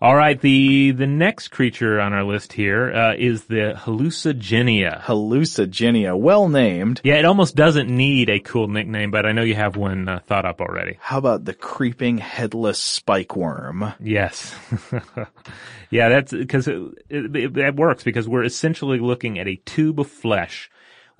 [0.00, 5.02] All right, the the next creature on our list here uh, is the hallucigenia.
[5.02, 7.00] Hallucigenia, well named.
[7.04, 10.20] Yeah, it almost doesn't need a cool nickname, but I know you have one uh,
[10.26, 10.98] thought up already.
[11.00, 13.92] How about the creeping headless spike worm?
[14.00, 14.54] Yes.
[15.90, 20.10] yeah, that's because it, it, that works because we're essentially looking at a tube of
[20.10, 20.70] flesh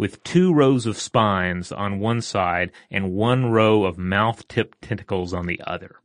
[0.01, 5.47] with two rows of spines on one side and one row of mouth-tipped tentacles on
[5.47, 6.00] the other.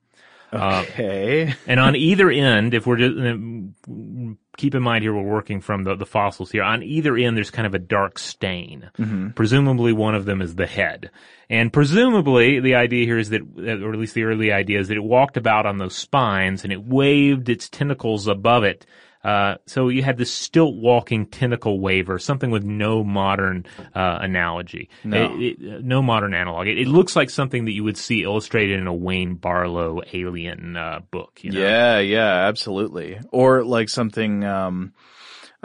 [0.55, 1.53] Okay.
[1.67, 5.83] And on either end, if we're just, uh, keep in mind here, we're working from
[5.83, 6.63] the, the fossils here.
[6.63, 8.89] On either end, there's kind of a dark stain.
[9.35, 11.11] Presumably one of them is the head.
[11.49, 14.97] And presumably the idea here is that, or at least the early idea is that
[14.97, 18.85] it walked about on those spines and it waved its tentacles above it.
[19.25, 23.65] Uh, so you had this stilt walking tentacle waver, something with no modern
[23.95, 25.35] uh, analogy, No.
[25.39, 26.67] It- it- no modern analog.
[26.67, 30.77] It, it looks like something that you would see illustrated in a Wayne Barlowe alien
[30.77, 31.39] uh, book.
[31.43, 31.59] You know?
[31.59, 33.19] Yeah, yeah, absolutely.
[33.31, 34.93] Or like something, um,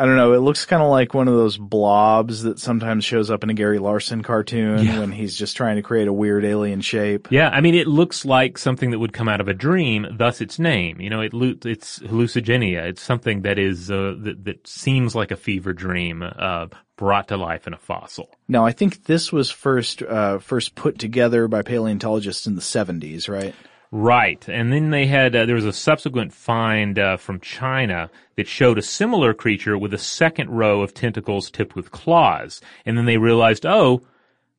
[0.00, 3.30] I don't know, it looks kind of like one of those blobs that sometimes shows
[3.30, 5.00] up in a Gary Larson cartoon Yeah.
[5.00, 7.28] when he's just trying to create a weird alien shape.
[7.30, 10.40] Yeah, I mean, it looks like something that would come out of a dream, thus
[10.40, 11.02] its name.
[11.02, 11.32] You know, it
[11.66, 12.84] it's hallucigenia.
[12.88, 17.36] It's something that is uh, that, that seems like a fever dream uh, brought to
[17.36, 18.30] life in a fossil.
[18.48, 23.28] Now, I think this was first, uh, first put together by paleontologists in the 70s,
[23.28, 23.54] right?
[23.92, 28.46] Right, and then they had uh, there was a subsequent find uh, from China that
[28.46, 33.06] showed a similar creature with a second row of tentacles tipped with claws, and then
[33.06, 34.02] they realized, oh.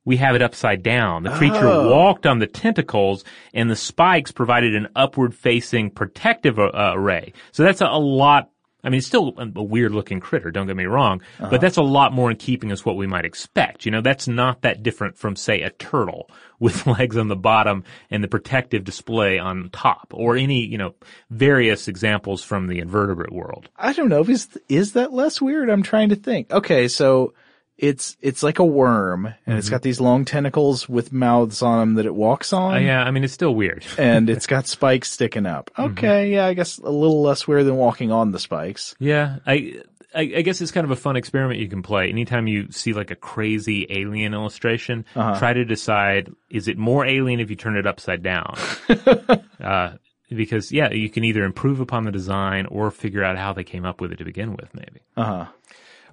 [0.04, 1.22] We have it upside down.
[1.22, 1.88] The creature Oh.
[1.88, 3.22] walked on the tentacles
[3.54, 7.32] and the spikes provided an upward facing protective uh, array.
[7.52, 8.50] So that's a, a lot.
[8.84, 11.58] I mean, it's still a, weird looking critter, don't get me wrong, but uh-huh.
[11.58, 13.84] that's a lot more in keeping as what we might expect.
[13.84, 16.28] You know, that's not that different from, say, a turtle
[16.58, 20.94] with legs on the bottom and the protective display on top or any, you know,
[21.30, 23.68] various examples from the invertebrate world.
[23.76, 24.22] I don't know.
[24.22, 25.70] Is, is that less weird?
[25.70, 26.52] I'm trying to think.
[26.52, 27.34] Okay, so
[27.82, 31.94] it's, it's like a worm and it's got these long tentacles with mouths on them
[31.96, 32.76] that it walks on.
[32.76, 33.84] Uh, yeah, I mean, it's still weird.
[33.98, 35.70] and it's got spikes sticking up.
[35.76, 38.94] Okay, yeah, I guess a little less weird than walking on the spikes.
[39.00, 39.82] Yeah, I,
[40.14, 42.08] I I guess it's kind of a fun experiment you can play.
[42.08, 47.40] Anytime you see like a crazy alien illustration, try to decide is it more alien
[47.40, 48.56] if you turn it upside down.
[49.60, 49.94] uh,
[50.28, 53.84] because yeah, you can either improve upon the design or figure out how they came
[53.84, 55.00] up with it to begin with, maybe.
[55.16, 55.46] Uh huh.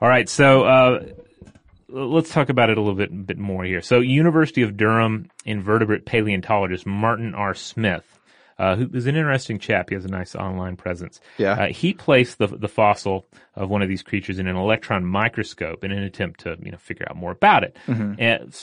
[0.01, 1.05] All right, so uh,
[1.92, 3.82] let's talk about it a little bit bit more here.
[3.82, 7.54] So, University of Durham invertebrate paleontologist Martin R.
[7.54, 8.20] Smith,
[8.58, 9.90] uh, who is an interesting chap.
[9.90, 11.20] He has a nice online presence.
[11.38, 11.54] Yeah.
[11.54, 13.26] Uh, he placed the the fossil
[13.56, 16.78] of one of these creatures in an electron microscope in an attempt to you know
[16.78, 17.76] figure out more about it.
[17.88, 18.54] And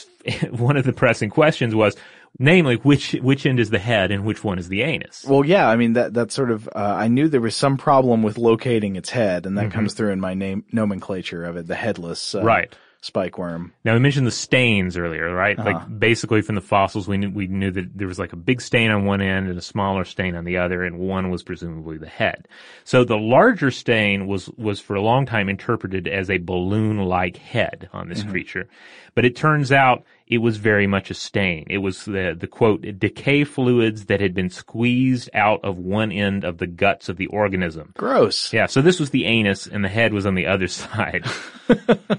[0.58, 1.96] one of the pressing questions was,
[2.38, 5.24] namely, which which end is the head and which one is the anus?
[5.26, 8.22] Well, yeah, I mean that that sort of uh, I knew there was some problem
[8.22, 11.74] with locating its head, and that comes through in my name nomenclature of it, the
[11.74, 12.74] headless uh, Right.
[13.06, 13.72] Spike worm.
[13.84, 15.56] Now we mentioned the stains earlier, right?
[15.56, 15.86] Like uh-huh.
[15.86, 18.90] basically from the fossils, we knew, we knew that there was like a big stain
[18.90, 22.08] on one end and a smaller stain on the other, and one was presumably the
[22.08, 22.48] head.
[22.84, 27.88] So the larger stain was was for a long time interpreted as a balloon-like head
[27.92, 28.30] on this mm-hmm.
[28.30, 28.68] creature,
[29.14, 31.66] but it turns out it was very much a stain.
[31.70, 36.44] It was the the quote decay fluids that had been squeezed out of one end
[36.44, 37.92] of the guts of the organism.
[37.96, 38.52] Gross.
[38.52, 41.24] Yeah, so this was the anus and the head was on the other side.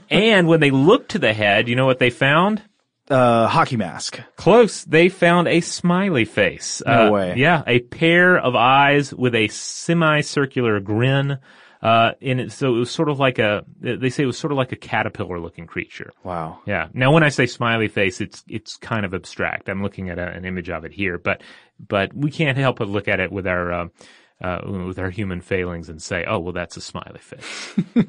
[0.10, 2.62] and when they looked to the head, you know what they found?
[3.10, 4.20] Uh, hockey mask.
[4.36, 4.84] Close.
[4.84, 6.82] They found a smiley face.
[6.86, 7.34] No Uh, way.
[7.38, 11.38] Yeah, a pair of eyes with a semicircular grin.
[11.82, 14.51] Uh, and it, so it was sort of like a, they say it was sort
[14.51, 16.11] of like a caterpillar looking creature.
[16.23, 16.59] Wow.
[16.65, 16.88] Yeah.
[16.93, 19.69] Now, when I say smiley face, it's it's kind of abstract.
[19.69, 21.41] I'm looking at a, an image of it here, but
[21.80, 23.88] but we can't help but look at it with our uh,
[24.41, 27.75] uh, with our human failings and say, oh, well, that's a smiley face.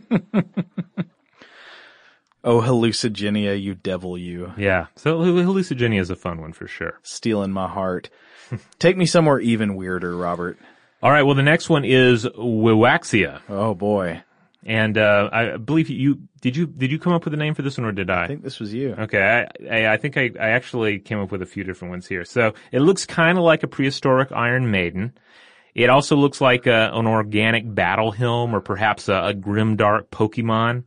[2.44, 4.86] Oh, hallucigenia, you devil, you yeah.
[4.94, 6.98] So hallucigenia is a fun one for sure.
[7.02, 8.10] stealing my heart.
[8.78, 10.58] Take me somewhere even weirder, Robert.
[11.02, 11.22] All right.
[11.22, 13.40] Well, the next one is Wiwaxia.
[13.48, 14.22] Oh boy.
[14.64, 17.62] And, uh, I believe you, did you, did you come up with a name for
[17.62, 18.24] this one or did I?
[18.24, 18.94] I think this was you.
[18.98, 22.06] Okay, I, I, I think I, I actually came up with a few different ones
[22.08, 22.24] here.
[22.24, 25.16] So it looks kind of like a prehistoric Iron Maiden.
[25.74, 30.82] It also looks like a, an organic battle helm or perhaps a, a grimdark Pokemon.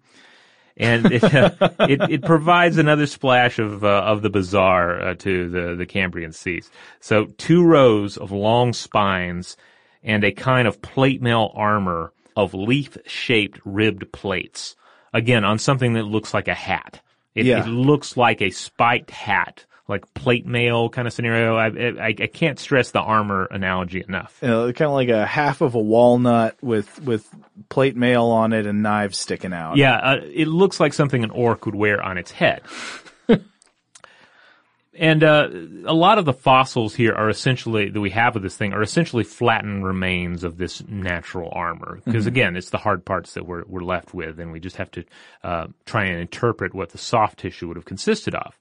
[0.76, 5.50] And it, uh, it, it provides another splash of, uh, of the bizarre uh, to
[5.50, 6.70] the, the Cambrian seas.
[7.00, 9.56] So two rows of long spines
[10.04, 14.76] and a kind of plate mail armor of leaf-shaped ribbed plates.
[15.14, 17.02] Again, on something that looks like a hat.
[17.36, 17.64] It, Yeah.
[17.66, 21.56] it looks like a spiked hat, like plate mail kind of scenario.
[21.56, 24.38] I, I, I can't stress the armor analogy enough.
[24.42, 27.28] You know, kind of like a half of a walnut with with
[27.70, 29.76] plate mail on it and knives sticking out.
[29.78, 32.62] Yeah, uh, it looks like something an orc would wear on its head.
[34.94, 35.48] And uh,
[35.86, 38.82] a lot of the fossils here are essentially that we have of this thing are
[38.82, 42.02] essentially flattened remains of this natural armor.
[42.04, 44.92] Because again, it's the hard parts that we're we're left with, and we just have
[44.92, 45.06] to
[45.44, 48.58] uh, try and interpret what the soft tissue would have consisted of.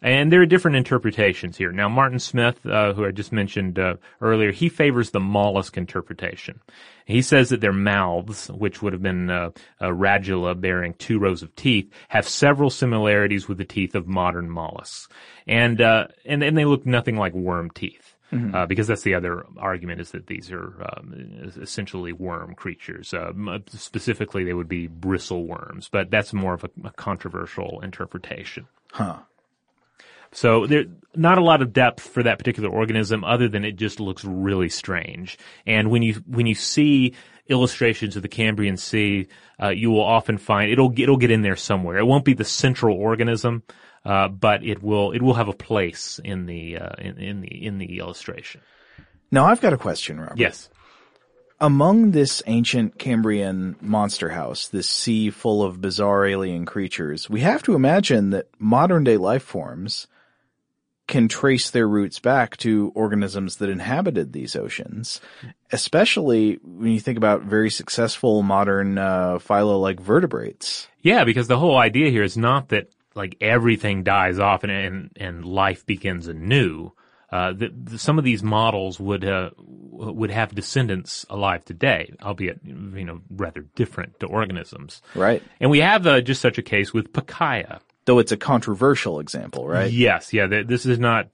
[0.00, 1.72] And there are different interpretations here.
[1.72, 6.60] Now, Martin Smith, uh, who I just mentioned uh, earlier, he favors the mollusk interpretation.
[7.04, 9.50] He says that their mouths, which would have been uh,
[9.80, 14.50] a radula bearing two rows of teeth, have several similarities with the teeth of modern
[14.50, 15.08] mollusks,
[15.46, 18.14] and uh, and and they look nothing like worm teeth.
[18.52, 23.14] Uh, because that's the other argument is that these are um, essentially worm creatures.
[23.14, 23.32] Uh,
[23.68, 28.66] specifically, they would be bristle worms, but that's more of a, a controversial interpretation.
[28.90, 29.18] Huh.
[30.34, 34.00] So there, not a lot of depth for that particular organism other than it just
[34.00, 35.38] looks really strange.
[35.64, 37.14] And when you, when you see
[37.48, 39.28] illustrations of the Cambrian Sea,
[39.62, 41.98] uh, you will often find it'll, it'll get in there somewhere.
[41.98, 43.62] It won't be the central organism,
[44.04, 47.66] uh, but it will, it will have a place in the, uh, in, in the,
[47.66, 48.60] in the illustration.
[49.30, 50.38] Now I've got a question, Robert.
[50.38, 50.68] Yes.
[51.60, 57.62] Among this ancient Cambrian monster house, this sea full of bizarre alien creatures, we have
[57.62, 60.08] to imagine that modern day life forms
[61.06, 65.20] can trace their roots back to organisms that inhabited these oceans,
[65.70, 70.88] especially when you think about very successful modern uh, phyla like vertebrates.
[71.02, 75.10] Yeah, because the whole idea here is not that like everything dies off and and,
[75.16, 76.92] and life begins anew.
[77.30, 82.60] Uh, the, the, some of these models would uh, would have descendants alive today, albeit
[82.64, 85.02] you know rather different to organisms.
[85.14, 85.42] Right.
[85.60, 87.80] And we have uh, just such a case with Pikaia.
[88.06, 89.90] Though it's a controversial example, right?
[89.90, 90.46] Yes, yeah.
[90.46, 91.28] th- This is not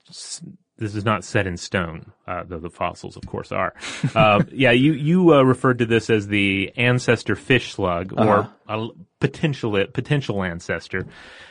[0.81, 3.73] this is not set in stone, uh, though the fossils, of course, are.
[4.15, 8.87] uh, yeah, you you uh, referred to this as the ancestor fish slug, or a
[9.19, 11.05] potential potential ancestor.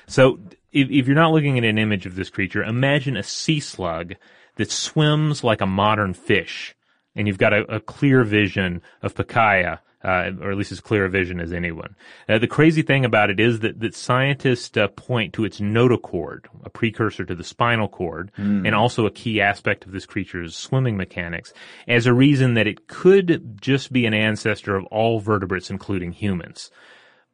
[0.09, 0.41] So,
[0.73, 4.15] if, if you're not looking at an image of this creature, imagine a sea slug
[4.57, 6.75] that swims like a modern fish,
[7.15, 11.05] and you've got a, a clear vision of Pikaia uh, or at least as clear
[11.05, 11.95] a vision as anyone.
[12.29, 16.47] Uh, the crazy thing about it is that, that scientists uh, point to its notochord,
[16.65, 18.31] a precursor to the spinal cord,
[18.67, 21.53] and also a key aspect of this creature's swimming mechanics,
[21.87, 26.71] as a reason that it could just be an ancestor of all vertebrates, including humans.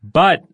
[0.02, 0.44] But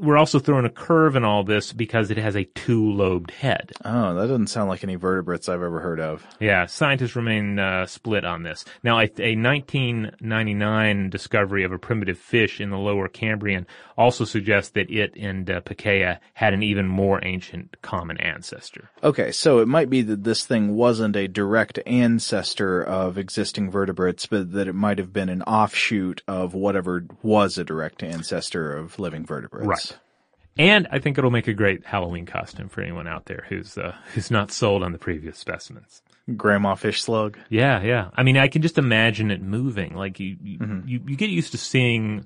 [0.00, 3.72] we're also throwing a curve in all this because it has a two-lobed head.
[3.84, 6.26] Oh, that doesn't sound like any vertebrates I've ever heard of.
[6.40, 8.64] Yeah, scientists remain uh, split on this.
[8.82, 14.70] Now, a, a 1999 discovery of a primitive fish in the lower Cambrian also suggests
[14.72, 15.60] that it and uh,
[16.32, 18.90] had an even more ancient common ancestor.
[19.02, 24.26] Okay, so it might be that this thing wasn't a direct ancestor of existing vertebrates,
[24.26, 28.98] but that it might have been an offshoot of whatever was a direct ancestor of
[28.98, 29.66] living vertebrates.
[29.66, 29.89] Right.
[30.58, 33.94] And I think it'll make a great Halloween costume for anyone out there who's uh,
[34.14, 36.02] who's not sold on the previous specimens.
[36.36, 37.38] Grandma fish slug.
[37.48, 38.10] Yeah, yeah.
[38.14, 39.94] I mean, I can just imagine it moving.
[39.94, 42.24] Like you, you, you, you get used to seeing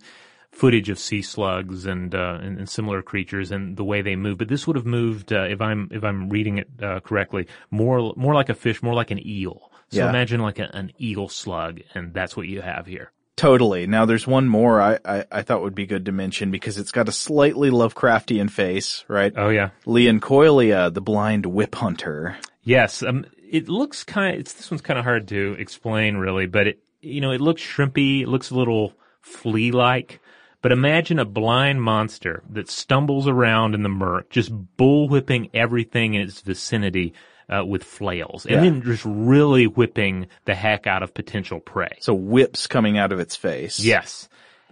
[0.50, 4.38] footage of sea slugs and, uh, and and similar creatures and the way they move,
[4.38, 8.12] but this would have moved, uh, if I'm if I'm reading it uh, correctly, more
[8.16, 9.70] more like a fish, more like an eel.
[9.90, 10.08] So Yeah.
[10.08, 13.10] imagine like a, an eel slug, and that's what you have here.
[13.36, 13.86] Totally.
[13.86, 16.92] Now there's one more I, I, I thought would be good to mention because it's
[16.92, 19.32] got a slightly Lovecraftian face, right?
[19.36, 19.70] Oh yeah.
[19.86, 22.36] Leanchoilia, the blind whip hunter.
[22.62, 24.38] Yes, um, it looks kind.
[24.38, 27.60] It's this one's kind of hard to explain, really, but it you know it looks
[27.60, 28.22] shrimpy.
[28.22, 30.20] It looks a little flea-like.
[30.62, 36.22] But imagine a blind monster that stumbles around in the murk, just bullwhipping everything in
[36.22, 37.12] its vicinity
[37.48, 38.60] uh, with flails, and Yeah.
[38.62, 41.96] then just really whipping the heck out of potential prey.
[42.00, 43.80] So whips coming out of its face.
[43.80, 44.28] Yes.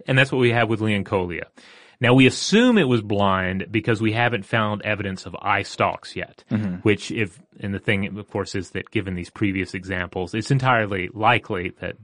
[0.07, 1.45] And that's what we have with Leanchoilia.
[2.01, 6.43] Now we assume it was blind because we haven't found evidence of eye stalks yet,
[6.81, 11.09] which if, and the thing of course is that given these previous examples, it's entirely
[11.13, 11.95] likely that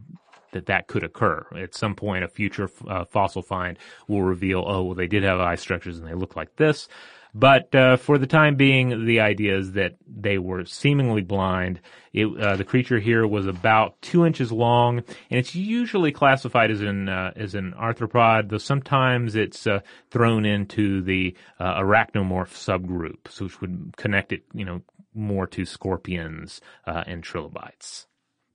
[0.51, 1.45] that that could occur.
[1.55, 5.39] At some point, a future uh, fossil find will reveal, oh, well, they did have
[5.39, 6.88] eye structures and they look like this.
[7.34, 11.80] But uh, for the time being, the idea is that they were seemingly blind.
[12.12, 15.00] It, uh, the creature here was about two inches long,
[15.30, 20.46] and it's usually classified as an uh, as an arthropod, though sometimes it's uh, thrown
[20.46, 24.82] into the uh, arachnomorph subgroup, which would connect it, you know,
[25.14, 28.08] more to scorpions uh, and trilobites.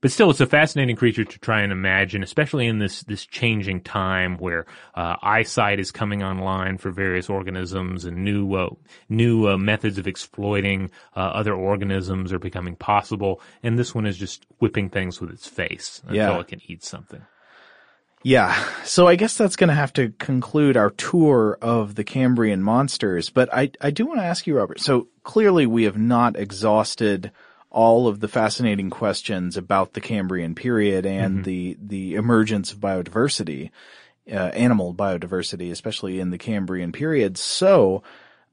[0.05, 3.80] But still, it's a fascinating creature to try and imagine, especially in this this changing
[3.80, 8.68] time where uh, eyesight is coming online for various organisms and new uh,
[9.09, 13.40] new uh, methods of exploiting uh, other organisms are becoming possible.
[13.62, 16.38] And this one is just whipping things with its face until Yeah.
[16.38, 17.22] it can eat something.
[18.22, 18.55] Yeah.
[18.84, 23.30] So I guess that's going to have to conclude our tour of the Cambrian monsters.
[23.30, 24.80] But I, I do want to ask you, Robert.
[24.80, 27.32] So clearly we have not exhausted
[27.75, 33.70] all of the fascinating questions about the Cambrian period and the, the emergence of biodiversity,
[34.31, 37.37] uh, animal biodiversity, especially in the Cambrian period.
[37.37, 38.05] So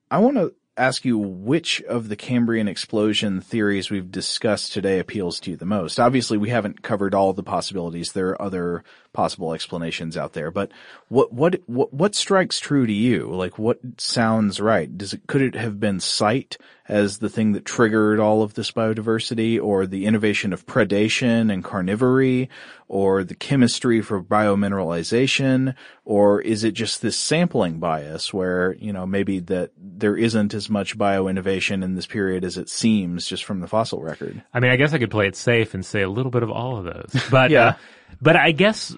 [0.10, 5.40] I want to ask you which of the Cambrian explosion theories we've discussed today appeals
[5.42, 6.00] to you the most.
[6.00, 8.14] Obviously, we haven't covered all the possibilities.
[8.14, 10.72] There are other possible explanations out there, but
[11.10, 13.28] what what what, what strikes true to you?
[13.28, 14.96] Like what sounds right?
[14.98, 16.58] Does it could it have been sight
[16.88, 21.64] as the thing that triggered all of this biodiversity or the innovation of predation and
[21.64, 22.50] carnivory
[22.90, 25.74] or the chemistry for biomineralization
[26.06, 30.70] or is it just this sampling bias where, you know, maybe that there isn't as
[30.70, 34.42] much bio-innovation in this period as it seems just from the fossil record?
[34.54, 36.50] I mean, I guess I could play it safe and say a little bit of
[36.52, 37.68] all of those, but Yeah.
[37.68, 37.74] uh,
[38.22, 38.96] but I guess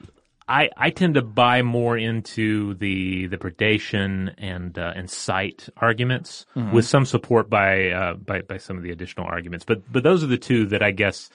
[0.47, 6.45] I I tend to buy more into the the predation and uh, and sight arguments
[6.73, 10.23] with some support by uh, by by some of the additional arguments, but but those
[10.23, 11.29] are the two that I guess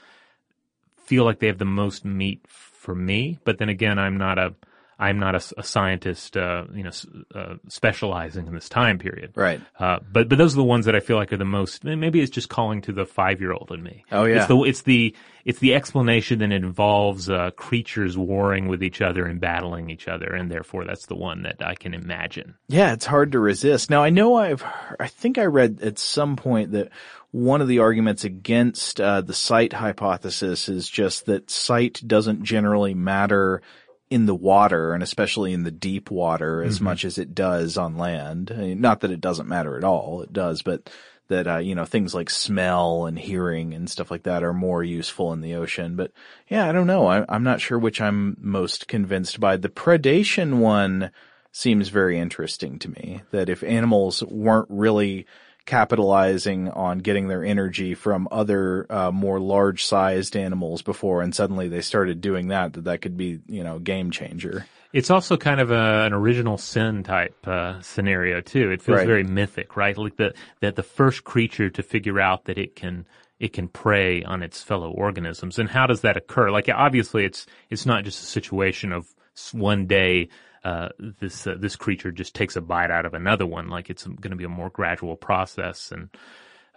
[1.07, 3.39] feel like they have the most meat for me.
[3.45, 4.55] But then again, I'm not a
[5.01, 9.33] I'm not a scientist, uh, you know, s- uh, specializing in this time period.
[9.37, 9.61] Right.
[9.79, 11.85] Uh, but but those are the ones that I feel like are the most.
[11.85, 14.05] Maybe it's just calling to the five year old in me.
[14.11, 14.39] Oh, yeah.
[14.39, 19.25] It's the it's the it's the explanation that involves uh, creatures warring with each other
[19.25, 22.57] and battling each other, and therefore that's the one that I can imagine.
[22.67, 23.91] Yeah, it's hard to resist.
[23.91, 24.65] Now I know I've,
[24.99, 26.89] I think I read at some point that
[27.31, 32.95] one of the arguments against uh, the sight hypothesis is just that sight doesn't generally
[32.95, 33.63] matter
[34.11, 37.99] in the water and especially in the deep water as much as it does on
[37.99, 38.51] land.
[38.53, 40.91] I mean, not that it doesn't matter at all, it does, but
[41.29, 44.83] that, uh, you know, things like smell and hearing and stuff like that are more
[44.83, 45.95] useful in the ocean.
[45.95, 46.13] But
[46.49, 47.07] yeah, I don't know.
[47.07, 49.59] I, I'm not sure which I'm most convinced by.
[49.59, 51.11] The predation one
[51.53, 53.23] seems very interesting to me.
[53.31, 55.27] That if animals weren't really
[55.69, 61.83] capitalizing on getting their energy from other uh, more large-sized animals before, and suddenly they
[61.83, 64.67] started doing that, that that could be you know game changer.
[64.93, 68.71] It's also kind of a, an original sin type uh, scenario too.
[68.71, 69.07] It feels Right.
[69.07, 69.97] very mythic, right?
[69.97, 73.07] Like the that the first creature to figure out that it can
[73.39, 76.51] it can prey on its fellow organisms, and how does that occur?
[76.51, 79.07] Like obviously, it's it's not just a situation of
[79.53, 80.29] one day
[80.65, 80.89] uh,
[81.21, 83.69] this uh, this creature just takes a bite out of another one.
[83.69, 86.09] Like it's going to be a more gradual process, and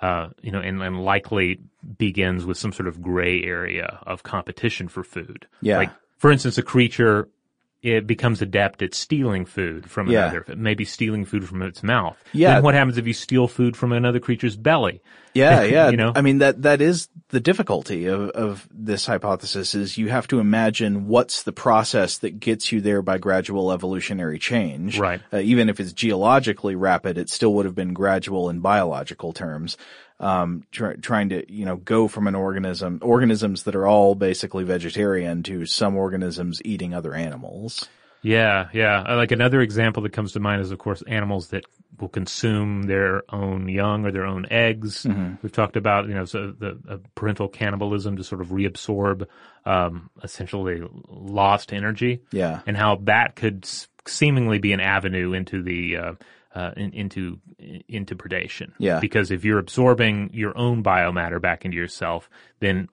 [0.02, 1.60] uh, you know, and, and likely
[1.98, 5.48] begins with some sort of gray area of competition for food.
[5.62, 5.78] Yeah.
[5.78, 7.30] Like, for instance, a creature
[7.82, 10.30] it becomes adept at stealing food from Yeah.
[10.30, 12.16] another, maybe stealing food from its mouth.
[12.32, 12.56] Yeah.
[12.56, 15.02] Then what happens if you steal food from another creature's belly?
[15.34, 15.90] Yeah, yeah.
[15.90, 16.12] You know?
[16.16, 20.40] I mean that that is the difficulty of of this hypothesis is you have to
[20.40, 25.00] imagine what's the process that gets you there by gradual evolutionary change.
[25.00, 25.22] Right.
[25.34, 29.78] Uh, even if it's geologically rapid, it still would have been gradual in biological terms.
[30.22, 34.64] Um, try, trying to you know go from an organism organisms that are all basically
[34.64, 37.90] vegetarian to some organisms eating other animals.
[38.22, 39.02] Yeah, yeah.
[39.02, 41.66] Uh, Like another example that comes to mind is, of course, animals that
[42.00, 45.06] will consume their own young or their own eggs.
[45.06, 45.38] Mm-hmm.
[45.42, 49.26] We've talked about, you know, so the uh, parental cannibalism to sort of reabsorb,
[49.66, 52.22] um, essentially lost energy.
[52.32, 52.62] Yeah.
[52.68, 56.14] And how that could s- seemingly be an avenue into the, uh,
[56.56, 57.40] uh, in, into
[57.88, 58.72] into predation.
[58.78, 59.00] Yeah.
[59.00, 62.30] Because if you're absorbing your own biomatter back into yourself,
[62.60, 62.90] then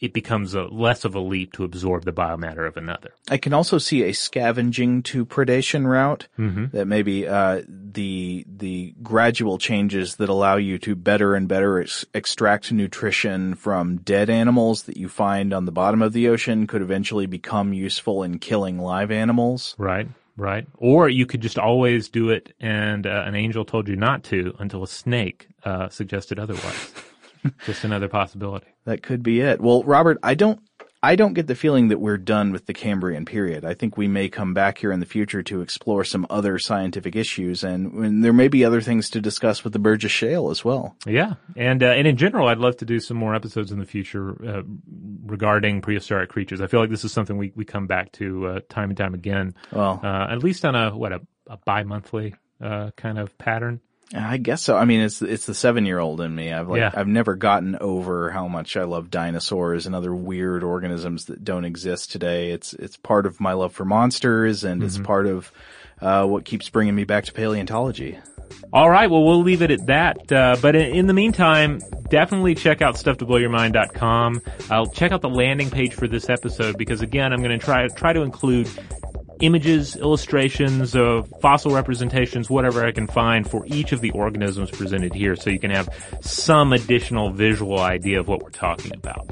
[0.00, 3.12] it becomes a, less of a leap to absorb the biomatter of another.
[3.30, 6.26] I can also see a scavenging to predation route
[6.72, 12.06] that maybe uh, the the gradual changes that allow you to better and better ex-
[12.14, 16.82] extract nutrition from dead animals that you find on the bottom of the ocean could
[16.82, 19.74] eventually become useful in killing live animals.
[19.76, 20.08] Right.
[20.40, 20.66] Right?
[20.78, 24.54] Or you could just always do it and uh, an angel told you not to
[24.58, 26.92] until a snake uh, suggested otherwise.
[27.66, 28.66] just another possibility.
[28.84, 29.60] That could be it.
[29.60, 30.60] Well, Robert, I don't
[31.02, 33.64] I don't get the feeling that we're done with the Cambrian period.
[33.64, 37.16] I think we may come back here in the future to explore some other scientific
[37.16, 40.62] issues, and, and there may be other things to discuss with the Burgess Shale as
[40.62, 40.94] well.
[41.06, 43.86] Yeah, and uh, and in general, I'd love to do some more episodes in the
[43.86, 44.62] future uh,
[45.24, 46.60] regarding prehistoric creatures.
[46.60, 49.14] I feel like this is something we, we come back to uh, time and time
[49.14, 49.54] again.
[49.72, 53.80] Well, uh, at least on a what a, a bi-monthly uh, kind of pattern.
[54.14, 54.76] I guess so.
[54.76, 56.52] I mean, it's it's the seven year old in me.
[56.52, 56.90] I've like Yeah.
[56.92, 61.64] I've never gotten over how much I love dinosaurs and other weird organisms that don't
[61.64, 62.50] exist today.
[62.50, 65.52] It's it's part of my love for monsters, and it's part of
[66.00, 68.18] uh, what keeps bringing me back to paleontology.
[68.72, 70.32] All right, well, we'll leave it at that.
[70.32, 74.42] Uh, but in, in the meantime, definitely check out stufftoblowyourmind.com.
[74.70, 77.86] I'll check out the landing page for this episode because again, I'm going to try
[77.88, 78.68] try to include
[79.40, 85.14] images, illustrations of fossil representations, whatever I can find for each of the organisms presented
[85.14, 85.88] here so you can have
[86.20, 89.30] some additional visual idea of what we're talking about.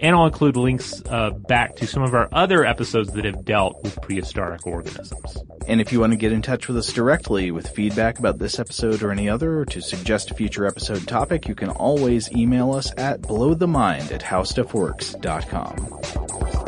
[0.00, 3.82] And I'll include links uh, back to some of our other episodes that have dealt
[3.82, 5.38] with prehistoric organisms.
[5.66, 8.58] And if you want to get in touch with us directly with feedback about this
[8.58, 12.72] episode or any other, or to suggest a future episode topic, you can always email
[12.72, 16.67] us at blowthemind at howstuffworks.com.